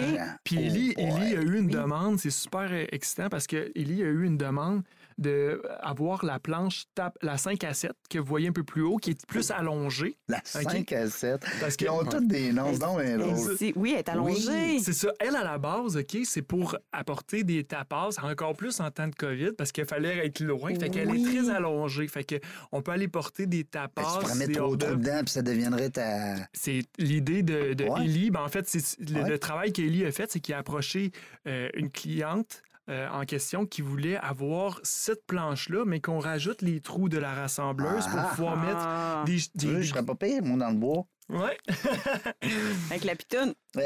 [0.45, 1.05] Puis Oh Élie, boy.
[1.05, 3.71] Élie a eu une demande, c'est super euh, excitant parce que
[4.03, 4.83] a eu une demande
[5.19, 8.83] de avoir la planche tape, la 5 à 7 que vous voyez un peu plus
[8.83, 10.17] haut, qui est plus allongée.
[10.29, 11.45] La 5 à 7.
[11.61, 14.79] Parce que Ils ont tous des noms, Elle- non, mais oui, elle est allongée.
[14.81, 15.09] C'est ça.
[15.21, 19.15] Elle, à la base, OK, c'est pour apporter des tapas, encore plus en temps de
[19.15, 20.75] COVID, parce qu'il fallait être loin.
[20.79, 21.23] Fait qu'elle Oui.
[21.27, 22.07] est très allongée.
[22.09, 22.37] Fait que
[22.73, 24.19] on peut aller porter des Ben, tapas.
[24.19, 26.37] tu pourrais mettre trop, trop dedans, puis ça deviendrait ta.
[26.53, 28.05] C'est l'idée de, de Ouais.
[28.05, 28.31] Ellie.
[28.31, 29.29] Ben, en fait, c'est le, Ouais.
[29.31, 31.11] le travail qu'Ellie a fait, c'est qu'il a approché
[31.47, 36.81] euh, une cliente euh, en question qui voulait avoir cette planche-là, mais qu'on rajoute les
[36.81, 38.11] trous de la rassembleuse Ah.
[38.11, 39.67] pour pouvoir Ah, mettre des.
[39.75, 41.05] Des- je serais pas pire, moi, dans le bois.
[41.29, 41.59] Ouais.
[42.91, 43.55] Avec la pitoune.
[43.77, 43.85] Ouais.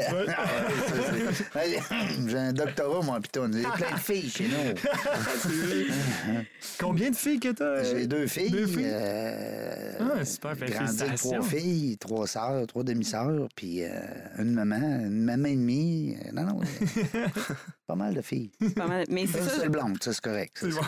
[1.55, 1.79] Ouais,
[2.27, 3.51] J'ai un doctorat, moi, putain.
[3.51, 4.73] J'ai plein de filles chez nous.
[6.79, 7.83] Combien de filles que t'as?
[7.83, 8.49] J'ai deux filles.
[8.49, 8.85] deux filles?
[8.85, 13.89] euh, Ah, super, grandi trois filles, trois sœurs, trois demi-sœurs, puis euh,
[14.39, 16.15] une maman, une maman et demie.
[16.25, 16.61] Euh, Non, non,
[17.87, 18.51] pas mal de filles.
[18.75, 19.05] Pas mal.
[19.09, 20.57] Mais c'est ça, blonde, ça, c'est correct.
[20.59, 20.79] C'est ça.
[20.79, 20.87] bon.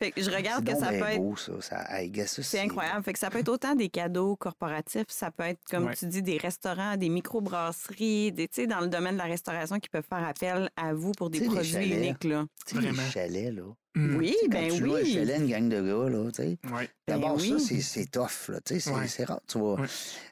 [0.00, 1.52] fait que je regarde que ça peut être beau, ça.
[1.60, 3.04] ça hey, C'est incroyable.
[3.04, 5.94] Fait que ça peut être autant des cadeaux corporatifs, ça peut être, comme Ouais.
[5.94, 9.78] tu dis, des restaurants, des microbrasseries, des, tu sais, dans le domaine de la restauration
[9.78, 11.98] qui peuvent faire appel à vous pour des produits chalets.
[11.98, 12.24] uniques.
[12.24, 12.46] Là.
[12.66, 13.10] Tu sais, les Vraiment.
[13.10, 13.62] chalets, là.
[13.94, 14.16] Mm.
[14.16, 15.12] Oui, ben tu loues un oui.
[15.12, 16.58] chalet, une gang de gars, là, tu sais.
[16.64, 17.50] Ben D'abord, oui.
[17.50, 18.58] ça, c'est- c'est tough, là.
[18.64, 19.06] Tu sais, c'est Ouais.
[19.06, 19.40] c'est rare.
[19.46, 19.86] Tu vois, Ouais.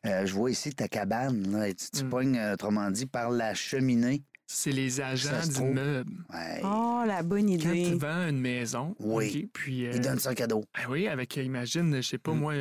[0.07, 2.09] Euh, je vois ici ta cabane, là, et tu, tu Mm.
[2.09, 4.23] pognes, euh, autrement dit, par la cheminée.
[4.53, 5.69] C'est les agents se trouve.
[5.69, 6.11] d'immeuble.
[6.35, 6.61] Ouais.
[6.65, 7.95] Oh, la bonne Quand tu idée.
[7.95, 9.43] vends une maison, Oui.
[9.45, 10.65] OK, puis euh, Ils donnent ça en cadeau.
[10.75, 12.39] Ah oui, avec, euh, imagine, je sais pas Mm.
[12.39, 12.55] moi,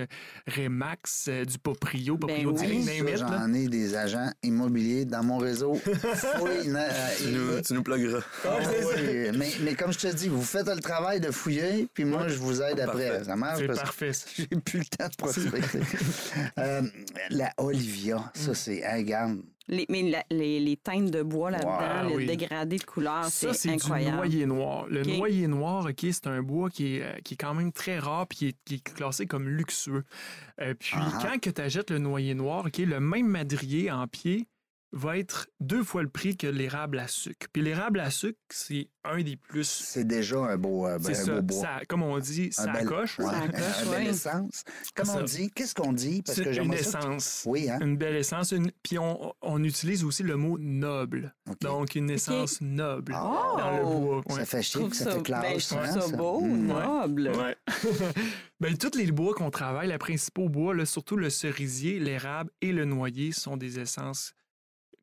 [0.56, 2.84] Remax, euh, du Poprio, Poprio Ben oui.
[2.84, 3.18] Direct.
[3.18, 5.74] J'en ai des agents immobiliers dans mon réseau.
[6.42, 8.22] oui, na- euh, Tu nous, tu nous plugueras.
[8.46, 12.06] Ah oui, mais, mais comme je te dis, vous faites le travail de fouiller, puis
[12.06, 13.10] moi, je vous aide après.
[13.10, 13.24] Parfait.
[13.26, 14.14] Ça marche C'est parce que parfait.
[14.14, 14.28] ça.
[14.38, 15.80] j'ai plus le temps de prospecter.
[16.60, 16.82] Euh,
[17.30, 19.40] la Olivia, ça, c'est, hey, regarde,
[19.72, 22.26] Les, mais la- les, les teintes de bois là-dedans, Wow, le oui.
[22.26, 24.18] dégradé de couleur, Ça, c'est c'est du incroyable.
[24.18, 24.88] noyer noir.
[24.90, 25.08] Le OK.
[25.18, 28.28] noyer noir, OK, c'est un bois qui est, euh, qui est quand même très rare
[28.28, 30.04] puis qui est, qui est classé comme luxueux.
[30.60, 31.20] Euh, puis Ah.
[31.22, 34.48] quand que tu achètes le noyer noir, OK, le même madrier en pied
[34.92, 37.48] va être deux fois le prix que l'érable à sucre.
[37.54, 39.68] Puis l'érable à sucre, c'est un des plus...
[39.70, 41.62] c'est déjà un beau, euh, C'est un ça, beau bois.
[41.62, 43.20] ça- comme on dit, Un ça bel- coche.
[43.20, 44.10] ouais, Ça accroche, un bel ouais.
[44.10, 44.64] essence.
[44.96, 45.20] Comment Ça.
[45.20, 45.52] on dit?
[45.52, 46.22] Qu'est-ce qu'on dit?
[46.24, 46.80] Parce C'est que une ça.
[47.00, 47.44] essence.
[47.46, 47.78] Oui, hein?
[47.82, 48.52] Une belle essence.
[48.52, 51.36] une- Puis on, on utilise aussi le mot noble.
[51.62, 53.56] Donc, une essence noble Ah.
[53.58, 54.22] dans le bois.
[54.28, 54.46] Ça ouais.
[54.46, 55.42] fait Je chic, ça, ça, fait classe.
[55.44, 56.66] ben, je trouve hein, ça beau, Mm.
[56.68, 57.32] noble.
[57.38, 57.56] Ouais.
[58.60, 62.72] ben, tous les bois qu'on travaille, les principaux bois, là, surtout le cerisier, l'érable et
[62.72, 64.34] le noyer, sont des essences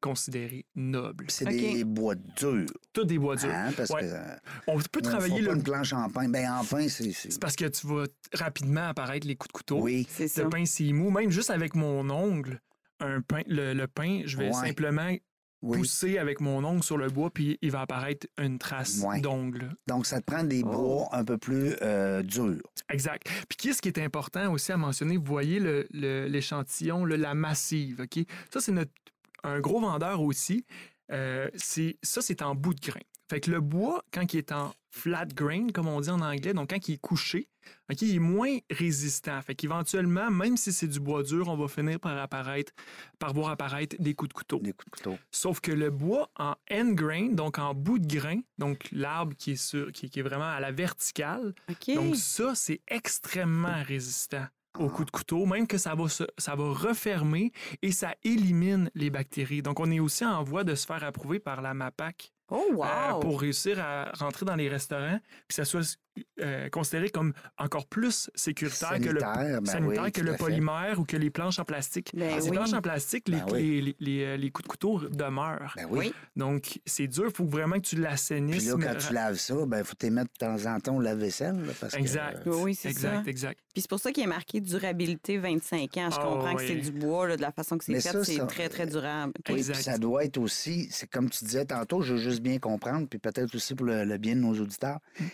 [0.01, 1.27] considérées nobles.
[1.29, 2.67] C'est des bois durs.
[2.93, 3.51] Tous des bois durs.
[3.53, 4.03] Hein, parce Ouais.
[4.03, 4.37] que euh,
[4.67, 5.57] On peut travailler fera pas le.
[5.59, 6.29] une planche en pain.
[6.29, 7.13] Ben en pain, c'est.
[7.13, 9.81] c'est- parce que tu vas rapidement apparaître les coups de couteau.
[9.83, 10.07] Oui.
[10.11, 10.43] C'est ça.
[10.45, 11.11] Le pain, c'est mou.
[11.11, 12.61] Même juste avec mon ongle,
[13.01, 14.53] un pain, le, le pain, je vais Ouais.
[14.53, 15.11] simplement
[15.63, 15.79] Oui.
[15.79, 19.21] pousser avec mon ongle sur le bois, puis il va apparaître une trace Ouais.
[19.21, 19.75] d'ongle.
[19.89, 20.71] Donc, ça te prend des Oh.
[20.71, 22.63] bois un peu plus euh, durs.
[22.91, 23.25] Exact.
[23.49, 27.35] Puis qu'est-ce qui est important aussi à mentionner, vous voyez le- le- l'échantillon, le, la
[27.35, 28.25] massive, OK?
[28.53, 28.93] Ça, c'est notre
[29.43, 30.64] un gros vendeur aussi.
[31.12, 33.01] Euh, c'est ça, c'est en bout de grain.
[33.28, 36.55] Fait que le bois, quand il est en flat grain, comme on dit en anglais,
[36.55, 37.49] donc quand il est couché,
[37.91, 39.41] ok, il est moins résistant.
[39.43, 42.72] Fait qu'éventuellement, même si c'est du bois dur, on va finir par apparaître,
[43.18, 44.61] par voir apparaître des coups de couteau.
[44.61, 45.18] Des coups de couteau.
[45.32, 49.53] Sauf que le bois en end grain, donc en bout de grain, donc l'arbre qui
[49.53, 51.95] est sur, qui, qui est vraiment à la verticale, OK.
[51.95, 54.47] donc ça, c'est extrêmement résistant
[54.81, 57.53] au coup de couteau, même que ça va, ça va refermer
[57.83, 59.62] et ça élimine les bactéries.
[59.62, 62.85] Donc on est aussi en voie de se faire approuver par la MAPAC oh, wow!
[62.85, 65.99] euh, pour réussir à rentrer dans les restaurants, puis que ça soit
[66.41, 70.99] euh, considéré comme encore plus sécuritaire que le, Sanitaire, ben sanitaire oui, que le polymère
[70.99, 72.11] ou que les planches en plastique.
[72.15, 72.51] Ben les oui.
[72.53, 73.63] planches en plastique, les, Ben oui.
[73.63, 75.75] les, les- les, euh, les coups de couteau demeurent.
[75.91, 76.11] Ben.
[76.35, 78.57] Donc c'est dur, il faut vraiment que tu l'assainisses.
[78.59, 80.97] Puis là, mais- quand tu laves ça, ben faut t'y mettre de temps en temps
[80.97, 81.57] au lave-vaisselle.
[81.93, 82.47] que, Exact.
[82.47, 83.09] euh, Oui, c'est ça.
[83.09, 83.61] Exact, exact.
[83.75, 86.09] Puis c'est pour ça qu'il est marqué durabilité 25 ans.
[86.11, 88.47] Je Ah, comprends que c'est du bois, là, de la façon que c'est fait, c'est
[88.47, 89.35] très, très durable.
[89.49, 89.75] Exact.
[89.75, 93.09] puis ça doit être aussi, c'est comme tu disais tantôt, je veux juste bien comprendre,
[93.09, 95.01] puis peut-être aussi pour le, le bien de nos auditeurs.
[95.20, 95.24] Mm.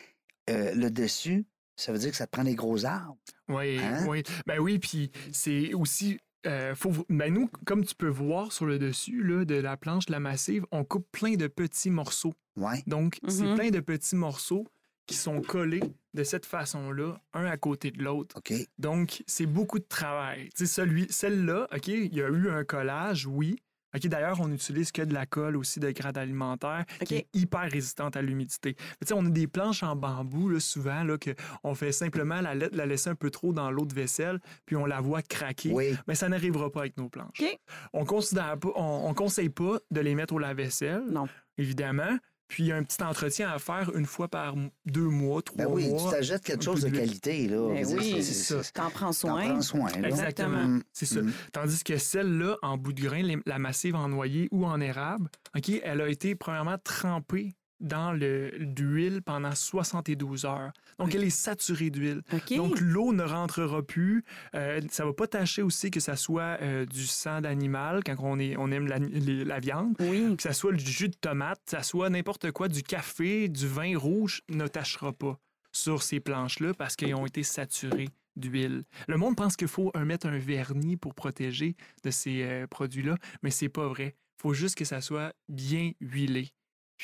[0.51, 1.45] Euh, le dessus,
[1.77, 3.17] ça veut dire que ça te prend des gros arbres.
[3.49, 4.05] Oui, Hein?
[4.09, 4.23] oui.
[4.47, 8.79] Ben oui, puis c'est aussi euh, faut, ben nous, comme tu peux voir sur le
[8.81, 12.35] dessus là, de la planche de la massive, on coupe plein de petits morceaux.
[12.57, 12.83] Ouais.
[12.89, 13.55] Donc, c'est Mhm.
[13.55, 14.67] plein de petits morceaux
[15.07, 15.83] qui sont collés
[16.15, 18.39] de cette façon-là, un à côté de l'autre.
[18.39, 18.53] OK.
[18.79, 20.49] Donc, c'est beaucoup de travail.
[20.57, 23.57] Tu sais, celui, celle-là, OK, il y a eu un collage, oui.
[23.95, 27.71] OK, d'ailleurs, on utilise que de la colle aussi de grade alimentaire qui est hyper
[27.71, 28.75] résistante à l'humidité.
[28.79, 31.31] Mais Tu sais, on a des planches en bambou, là, souvent, là, que
[31.63, 34.77] on fait simplement la, la- la laisser un peu trop dans l'eau de vaisselle, puis
[34.77, 35.73] on la voit craquer.
[35.73, 35.95] Oui.
[36.09, 37.41] Mais ça n'arrivera pas avec nos planches.
[37.41, 37.59] OK.
[37.93, 41.29] On considère pas, on, on conseille pas de les mettre au lave-vaisselle, Non.
[41.59, 42.17] évidemment.
[42.53, 45.57] Puis il y a un petit entretien à faire une fois par deux mois, trois
[45.65, 46.11] Ben oui, tu mois.
[46.13, 47.67] t'achètes quelque chose de qualité, là.
[47.73, 48.61] Ben oui, c'est ça.
[48.75, 49.49] T'en prends T'en soin.
[49.49, 50.09] prends soin, là.
[50.09, 50.63] Exactement.
[50.65, 51.23] Mm, C'est ça.
[51.23, 51.33] mm.
[51.55, 55.71] Tandis que celle-là, en bout de grain, la massive en noyer ou en érable, OK,
[55.83, 60.73] elle a été premièrement trempée dans le- d'huile pendant 72 heures.
[60.99, 62.23] Donc, elle est saturée d'huile.
[62.57, 64.25] Donc, l'eau ne rentrera plus.
[64.55, 68.39] Euh, ça va pas tâcher aussi que ça soit euh, du sang d'animal quand on,
[68.39, 69.95] est, on aime la, les- la viande.
[70.01, 70.35] oui.
[70.37, 73.67] Que ça soit du jus de tomate, que ça soit n'importe quoi, du café, du
[73.67, 75.39] vin rouge, ne tâchera pas
[75.73, 78.85] sur ces planches-là parce qu'ils ont été saturés d'huile.
[79.09, 83.51] Le monde pense qu'il faut mettre un vernis pour protéger de ces euh, produits-là, mais
[83.51, 84.15] c'est pas vrai.
[84.39, 86.49] Il faut juste que ça soit bien huilé.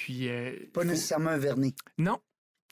[0.05, 1.75] Puis, euh, Pas faut- nécessairement un vernis.
[1.99, 2.19] non,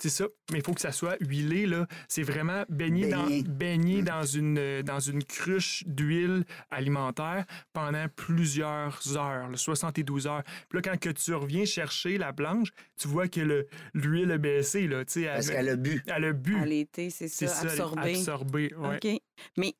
[0.01, 0.27] c'est ça.
[0.53, 1.67] Mais il faut que ça soit huilé.
[1.67, 1.87] Là.
[2.09, 3.43] C'est vraiment baigné, Baigné.
[3.43, 4.05] Dans, baigné Mm.
[4.05, 10.43] dans, une, euh, dans une cruche d'huile alimentaire pendant plusieurs heures, là, 72 heures.
[10.69, 12.69] Puis là, quand que tu reviens chercher la planche,
[13.01, 14.87] tu vois que le- l'huile a baissé.
[14.87, 16.03] Là, tu sais, Parce elle, qu'elle a bu.
[16.07, 16.57] elle a bu.
[16.59, 18.11] À l'été, c'est C'est ça, ça, absorbé.
[18.11, 18.97] absorbé, ouais.
[19.03, 19.21] OK.
[19.57, 19.75] Mais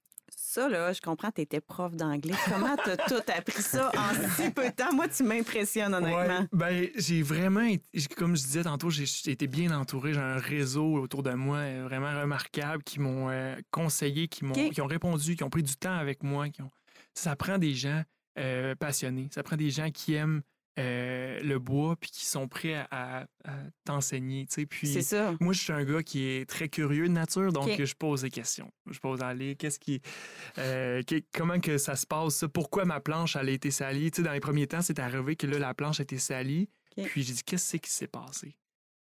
[0.57, 2.33] ça, là, je comprends, tu étais prof d'anglais.
[2.49, 4.91] Comment t'as tout appris ça en si peu de temps?
[4.95, 6.41] Moi, tu m'impressionnes, honnêtement.
[6.41, 10.15] Ouais, ben, j'ai vraiment, été- comme je disais tantôt, j'ai été bien entouré.
[10.15, 14.55] J'ai un réseau autour de moi euh, vraiment remarquable qui m'ont euh, conseillé, qui, m'ont,
[14.55, 16.49] qui ont répondu, qui ont pris du temps avec moi.
[16.49, 16.71] Qui ont...
[17.13, 18.03] Ça prend des gens
[18.39, 19.29] euh, passionnés.
[19.35, 20.41] Ça prend des gens qui aiment
[20.79, 23.53] euh, le bois puis qui sont prêts à, à- à
[23.85, 24.47] t'enseigner.
[24.47, 24.67] tu sais.
[24.67, 25.35] Puis, C'est ça.
[25.41, 28.31] moi, je suis un gars qui est très curieux de nature, donc je pose des
[28.31, 28.71] questions.
[28.91, 30.03] Je pose aller, qu'est-ce qui,
[30.59, 31.03] euh,
[31.33, 32.49] comment que ça se passe, ça?
[32.49, 34.11] pourquoi ma planche elle a été salie?
[34.11, 36.69] Tu sais, dans les premiers temps, c'est arrivé que là, la planche a été salie.
[37.05, 38.57] Puis j'ai dit, qu'est-ce qui s'est passé?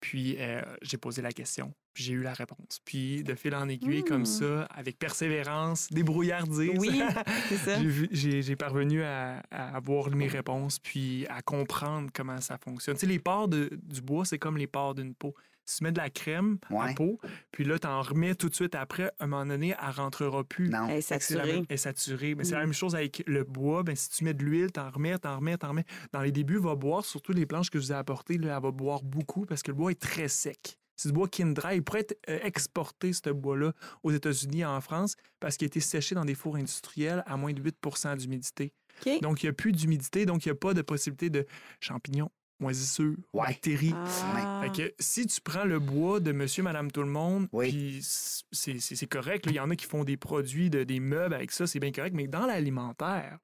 [0.04, 2.80] Puis euh, j'ai posé la question, puis j'ai eu la réponse.
[2.84, 7.01] Puis de fil en aiguille, comme ça, avec persévérance, débrouillardise, Oui,
[7.49, 7.80] c'est ça.
[8.12, 12.95] j'ai parvenu à, à avoir mes réponses, puis à comprendre comment ça fonctionne.
[12.97, 15.34] Tu sais, les pores de- du bois, c'est comme les pores d'une peau.
[15.66, 16.93] Tu mets de la crème à Ouais.
[16.93, 17.20] peau,
[17.51, 20.43] puis là, tu en remets tout de suite après, à un moment donné, elle rentrera
[20.43, 20.70] plus.
[20.70, 20.88] Non.
[20.89, 21.53] Elle est saturée.
[21.53, 22.36] même- Elle est saturée.
[22.36, 22.64] Mais c'est la Mm.
[22.66, 23.84] même chose avec le bois.
[23.84, 25.86] Ben, si tu mets de l'huile, t'en remets, t'en remets, t'en remets.
[26.11, 28.61] Dans les débuts, va boire, surtout les planches que je vous ai apportées, là, elle
[28.64, 30.78] va boire beaucoup parce que le bois est très sec.
[30.95, 31.74] C'est du bois Kindra.
[31.76, 35.68] Il pourrait être euh, exporté, ce bois-là, aux États-Unis et en France parce qu'il a
[35.68, 38.74] été séché dans des fours industriels à moins de 8% d'humidité.
[39.22, 41.47] Donc, il n'y a plus d'humidité, donc il n'y a pas de possibilité de
[41.80, 42.30] champignons,
[42.64, 43.47] moisissures, Ouais.
[43.47, 43.93] bactéries.
[43.95, 44.61] Ah.
[44.64, 47.70] Fait que si tu prends le bois de monsieur, madame, tout le monde, Oui.
[47.70, 49.45] puis c'est- correct.
[49.47, 51.91] Il y en a qui font des produits, de, des meubles avec ça, c'est bien
[51.91, 52.14] correct.
[52.16, 53.38] Mais dans l'alimentaire,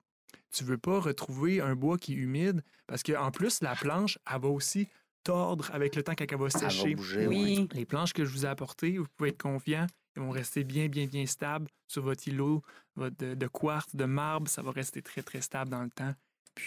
[0.51, 4.41] tu veux pas retrouver un bois qui est humide parce qu'en plus, la planche, elle
[4.41, 4.88] va aussi
[5.24, 6.95] tordre avec le temps quand elle va Elle va sécher.
[6.95, 7.28] bouger.
[7.28, 7.67] Oui.
[7.74, 10.88] Les planches que je vous ai apportées, vous pouvez être confiant, ils vont rester bien,
[10.88, 12.63] bien, bien stables sur votre îlot
[12.95, 14.47] votre- de, de quartz, de marbre.
[14.49, 16.13] Ça va rester très, très stable dans le temps.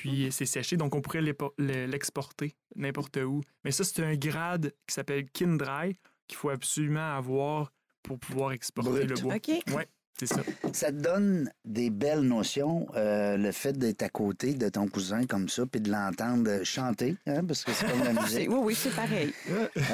[0.01, 1.23] Puis c'est séché, donc on pourrait
[1.59, 3.41] l'exporter n'importe où.
[3.65, 5.97] Mais ça, c'est un grade qui s'appelle Kin Dry
[6.29, 7.73] qu'il faut absolument avoir
[8.03, 9.09] pour pouvoir exporter Brut.
[9.11, 9.35] le bois.
[9.37, 9.49] OK.
[9.75, 9.87] Ouais,
[10.19, 10.43] c'est ça.
[10.73, 15.25] Ça te donne des belles notions, euh, le fait d'être à côté de ton cousin
[15.27, 18.75] comme ça, puis de l'entendre chanter, hein, parce que c'est comme la musique, Oui, oui,
[18.75, 19.33] c'est pareil.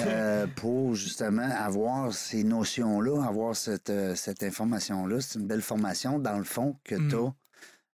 [0.06, 5.20] euh, pour justement avoir ces notions-là, avoir cette, euh, cette information-là.
[5.20, 7.08] C'est une belle formation, dans le fond, que Mm.
[7.08, 7.34] tu as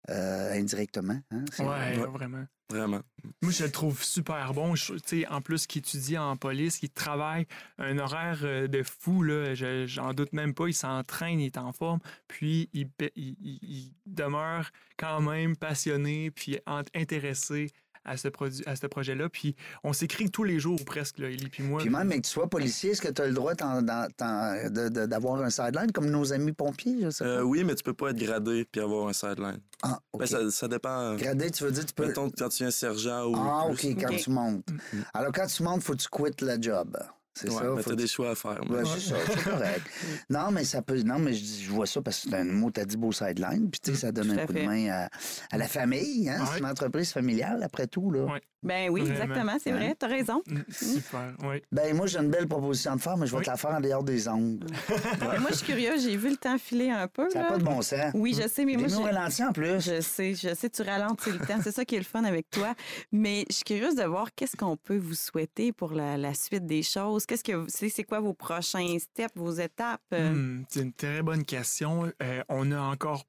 [0.09, 1.21] indirectement.
[1.31, 1.45] hein.
[1.59, 2.07] Ouais, Ouais.
[2.07, 2.45] vraiment.
[2.69, 3.01] Vraiment.
[3.41, 4.73] Moi, je le trouve super bon.
[4.73, 7.45] Je- tu sais, en plus, qui étudie en police, qui travaille
[7.77, 10.67] un horaire euh, de fou, là, je- j'en doute même pas.
[10.67, 16.31] Il s'entraîne, il est en forme, puis il, il- il- il demeure quand même passionné,
[16.31, 16.57] puis
[16.95, 17.69] intéressé
[18.05, 18.27] à ce,
[18.65, 19.29] à ce projet-là.
[19.29, 21.79] Puis on s'écrit tous les jours presque, là, Élie puis moi.
[21.81, 24.07] Puis même, mais que tu sois policier, est-ce que tu as le droit t'en- d'en-
[24.17, 26.97] t'en- de- de- d'avoir un sideline comme nos amis pompiers?
[27.01, 27.29] Je sais pas?
[27.29, 29.59] Euh, oui, mais tu peux pas être gradé puis avoir un sideline.
[29.81, 30.21] Ah, OK.
[30.21, 31.15] Ben, ça, ça dépend.
[31.15, 32.07] Gradé, tu veux dire, tu peux...
[32.07, 33.95] Mettons quand tu es un sergent ou Ah, OK, plus.
[33.95, 34.65] quand tu montes.
[34.93, 34.99] Mm.
[35.13, 36.97] Alors, quand tu montes, faut que tu quittes le job.
[37.35, 37.63] C'est Ouais, ça.
[37.75, 38.61] mais faut t'as des choix à faire.
[38.69, 39.81] Ouais, c'est ça, c'est correct.
[40.29, 41.01] Non, mais ça peut.
[41.01, 43.11] Non, mais je, dis- je vois ça parce que c'est un mot, t'as dit beau
[43.11, 43.69] sideline.
[43.71, 45.09] Puis, tu sais, ça donne Tout un coup de main à,
[45.51, 46.29] à la famille.
[46.29, 46.45] Hein?
[46.51, 48.11] C'est une entreprise familiale, après tout.
[48.11, 48.25] Là.
[48.25, 48.41] Ouais.
[48.61, 49.15] Ben oui, Vraiment.
[49.23, 50.41] exactement, c'est vrai, t'as raison.
[50.47, 51.61] Mm, Super, oui.
[51.69, 53.43] Ben, moi, j'ai une belle proposition de faire, mais je vais Oui.
[53.43, 54.65] te la faire en dehors des ongles.
[55.21, 57.29] Moi, je suis curieuse, j'ai vu le temps filer un peu.
[57.29, 58.11] Ça n'a pas de bon sens.
[58.13, 59.81] Oui, je sais, mais moi, T'es mis au j'ai- ralenti en plus.
[59.81, 61.59] Je sais, je sais, tu ralentis le temps.
[61.61, 62.73] C'est ça qui est le fun avec toi.
[63.11, 66.65] Mais je suis curieuse de voir qu'est-ce qu'on peut vous souhaiter pour la, la suite
[66.65, 67.22] des choses.
[67.25, 70.01] Qu'est-ce que vous- c'est, quoi vos prochains steps, vos étapes?
[70.13, 70.31] euh?
[70.33, 72.11] Hmm, c'est une très bonne question.
[72.21, 73.23] Euh, on a encore,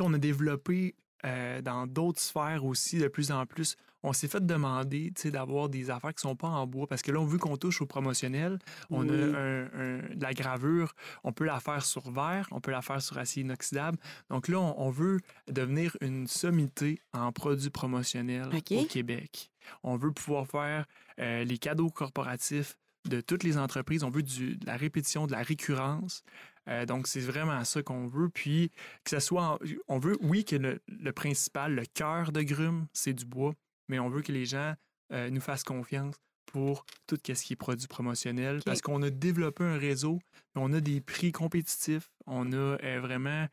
[0.00, 3.76] on a développé euh, dans d'autres sphères aussi de plus en plus.
[4.06, 7.18] On s'est fait demander, d'avoir des affaires qui sont pas en bois parce que là,
[7.20, 8.58] on veut qu'on touche au promotionnel.
[8.90, 9.18] On Oui.
[9.18, 10.92] a un- un- de la gravure,
[11.22, 13.96] on peut la faire sur verre, on peut la faire sur acier inoxydable.
[14.28, 15.20] Donc là, on, on veut
[15.50, 19.50] devenir une sommité en produits promotionnels au Québec.
[19.82, 20.84] On veut pouvoir faire
[21.20, 22.76] euh, les cadeaux corporatifs
[23.08, 24.02] de toutes les entreprises.
[24.04, 26.22] On veut du- de la répétition, de la récurrence.
[26.68, 28.28] Euh, donc, c'est vraiment ça qu'on veut.
[28.30, 28.70] Puis,
[29.04, 29.42] que ce soit.
[29.42, 33.54] en- on veut, oui, que le, le principal, le cœur de Grume, c'est du bois,
[33.88, 34.74] mais on veut que les gens
[35.12, 36.14] euh, nous fassent confiance
[36.46, 40.18] pour tout ce qui est produit promotionnel parce qu'on a développé un réseau,
[40.54, 43.46] on a des prix compétitifs, on a euh, vraiment.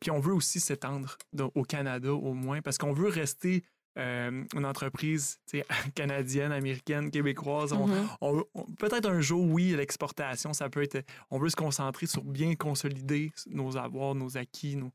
[0.00, 1.16] puis, on veut aussi s'étendre
[1.54, 3.64] au Canada au moins parce qu'on veut rester.
[3.98, 5.38] Euh, une entreprise
[5.94, 7.72] canadienne, américaine, québécoise.
[7.72, 8.08] On- Mhm.
[8.20, 11.04] on- on- peut-être un jour, oui, l'exportation, ça peut être.
[11.30, 14.92] On veut se concentrer sur bien consolider nos avoirs, nos acquis, nos,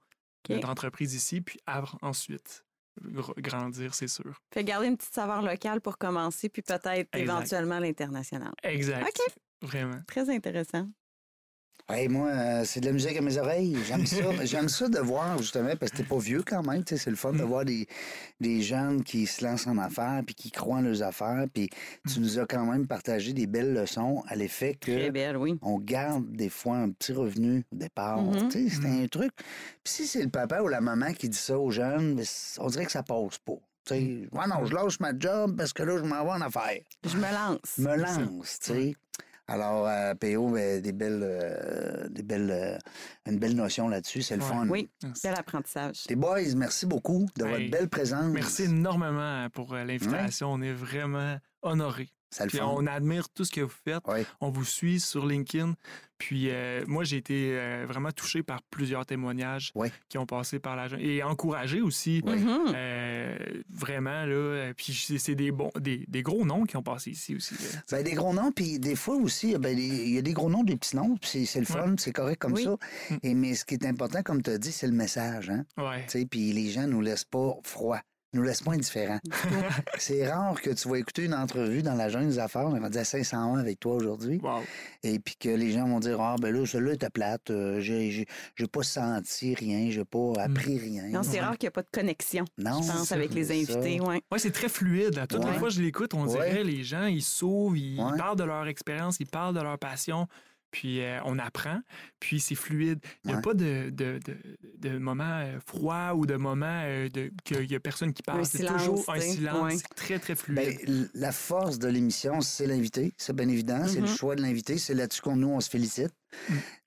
[0.49, 1.59] notre entreprise ici, puis
[2.01, 2.63] ensuite
[3.03, 4.39] gr- grandir, c'est sûr.
[4.53, 8.53] Fait garder une petite saveur locale pour commencer, puis peut-être éventuellement l'international.
[8.63, 9.03] Exact.
[9.07, 9.35] OK.
[9.69, 10.01] Vraiment.
[10.07, 10.87] Très intéressant.
[11.87, 13.77] Hey, moi, euh, c'est de la musique à mes oreilles.
[13.87, 14.15] J'aime ça.
[14.43, 16.83] J'aime ça de voir, justement, parce que t'es pas vieux quand même.
[16.87, 17.47] C'est le fun de Mm.
[17.47, 17.87] voir des,
[18.41, 21.45] des jeunes qui se lancent en affaires puis qui croient en leurs affaires.
[21.53, 21.69] Puis
[22.11, 25.59] tu nous as quand même partagé des belles leçons à l'effet que Très belle, oui.
[25.61, 28.19] on garde des fois un petit revenu au départ.
[28.19, 28.49] Mhm.
[28.49, 29.31] Sais, C'est un truc.
[29.83, 32.19] Puis si c'est le papa ou la maman qui dit ça aux jeunes,
[32.57, 33.53] on dirait que ça passe pas.
[33.91, 36.79] Ouais, non, je lâche ma job parce que là, je m'en vais en affaires.
[37.07, 37.77] Je me lance.
[37.77, 38.95] Me lance, tu sais.
[39.47, 42.77] Alors, euh, PO, ben, des belles, euh, des belles, euh,
[43.27, 44.23] une belle notion là-dessus.
[44.23, 44.49] C'est le Ouais.
[44.49, 44.67] fun.
[44.69, 45.21] Oui, Merci.
[45.27, 46.03] bel apprentissage.
[46.09, 48.25] Les boys, merci beaucoup de votre belle présence.
[48.33, 50.51] Merci énormément pour euh, l'invitation.
[50.51, 52.09] On est vraiment honorés.
[52.47, 54.03] Puis on admire tout ce que vous faites.
[54.07, 54.21] Oui.
[54.41, 55.73] On vous suit sur LinkedIn.
[56.17, 59.89] Puis euh, moi, j'ai été euh, vraiment touché par plusieurs témoignages Oui.
[60.07, 62.21] qui ont passé par la et encouragé aussi.
[62.25, 62.73] Mhm.
[62.73, 63.37] Euh,
[63.69, 64.71] vraiment, là.
[64.77, 67.55] Puis c'est des, bons, des, des gros noms qui ont passé ici aussi.
[67.91, 70.49] Ben, des gros noms, puis des fois aussi, ben, des- il y a des gros
[70.49, 72.63] noms, des petits noms, puis c'est- le fun, c'est correct comme Oui.
[72.63, 72.77] ça.
[73.09, 73.17] Mm.
[73.23, 75.49] Et, mais ce qui est important, comme tu as dit, c'est le message.
[75.49, 75.65] Hein?
[75.77, 76.05] Ouais.
[76.31, 77.99] Puis les gens nous laissent pas froid,
[78.35, 79.19] nous laissent pas indifférents.
[79.97, 82.79] c'est rare que tu vas écouter une entrevue dans la jungle des affaires, on est
[82.79, 84.61] rendu à 501 avec toi aujourd'hui, Wow.
[85.03, 88.25] et puis que les gens vont dire Ah, ben là, celui-là était plate, euh, j'ai-
[88.71, 91.03] pas senti rien, j'ai pas appris rien.
[91.09, 93.99] Non, c'est rare qu'il n'y a pas de connexion, Non, je pense, avec les invités.
[94.01, 94.21] Ouais.
[94.31, 95.15] Ouais, c'est très fluide.
[95.15, 95.27] là.
[95.27, 95.51] Toutes Ouais.
[95.53, 98.17] les fois que je l'écoute, on dirait les gens, ils s'ouvrent, ils Ouais.
[98.17, 100.27] parlent de leur expérience, ils parlent de leur passion,
[100.75, 101.79] puis euh, on apprend,
[102.19, 102.99] puis c'est fluide.
[103.23, 103.41] Il n'y a Ouais.
[103.41, 104.37] pas de, de, de,
[104.89, 108.41] de moments euh, froids ou de moments euh, de, qu'il n'y a personne qui parle.
[108.41, 109.63] Un C'est silence, toujours un silence.
[109.63, 109.77] Ouais.
[109.77, 110.57] C'est très, très fluide.
[110.57, 114.15] Ben, l- la force de l'émission, c'est l'invité, c'est bien évident, c'est le Mhm.
[114.17, 116.11] choix de l'invité, c'est là-dessus qu'on nous on se félicite.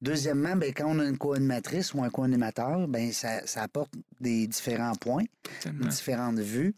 [0.01, 3.91] Deuxièmement, ben, quand on a une co-animatrice ou un co-animateur, ben, ça, ça apporte
[4.21, 5.25] des différents points,
[5.61, 5.87] Tellement.
[5.89, 6.75] différentes vues.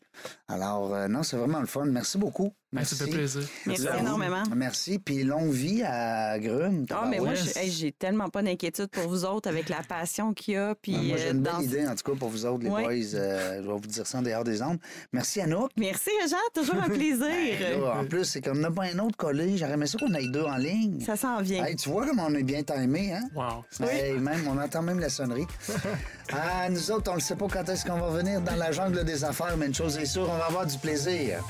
[0.49, 1.85] Alors, euh, non, c'est vraiment le fun.
[1.85, 2.53] Merci beaucoup.
[2.73, 2.95] Ben, Merci.
[2.95, 3.43] ça fait plaisir.
[3.67, 4.43] Merci énormément.
[4.55, 4.99] Merci.
[5.01, 6.87] Puis longue vie à Grum.
[6.91, 10.55] Ah, mais moi, hey, j'ai tellement pas d'inquiétude pour vous autres avec la passion qu'il
[10.55, 10.75] y a.
[10.77, 12.63] Puis, Ah, moi, j'ai euh, une dans- belle idée, en tout cas, pour vous autres,
[12.63, 13.15] les boys.
[13.15, 14.79] Euh, je vais vous dire ça en dehors des ondes.
[15.13, 15.71] Merci, Anouk.
[15.77, 17.19] Merci, Jean, toujours un plaisir.
[17.61, 19.57] Ben, là, en plus, c'est qu'on n'a pas un autre collé.
[19.59, 21.01] J'aurais aimé ça qu'on ait deux en ligne.
[21.01, 21.65] Ça s'en vient.
[21.65, 23.29] Hey, tu vois comment on est bien timé, hein?
[23.35, 23.65] Wow.
[23.87, 25.47] Hey, même, on entend même la sonnerie.
[26.33, 29.05] ah, nous autres, on ne sait pas quand est-ce qu'on va venir dans la jungle
[29.05, 31.43] des affaires, mais une chose est sûre, on va avoir du plaisir.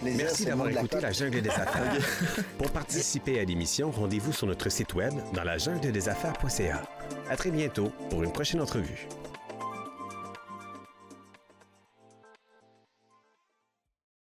[0.00, 1.02] Plaisir, Merci d'avoir la écouté cote.
[1.02, 1.96] La Jungle des Affaires.
[2.58, 6.82] Pour participer à l'émission, rendez-vous sur notre site web dans la jungle des affaires.ca.
[7.30, 9.08] À très bientôt pour une prochaine entrevue.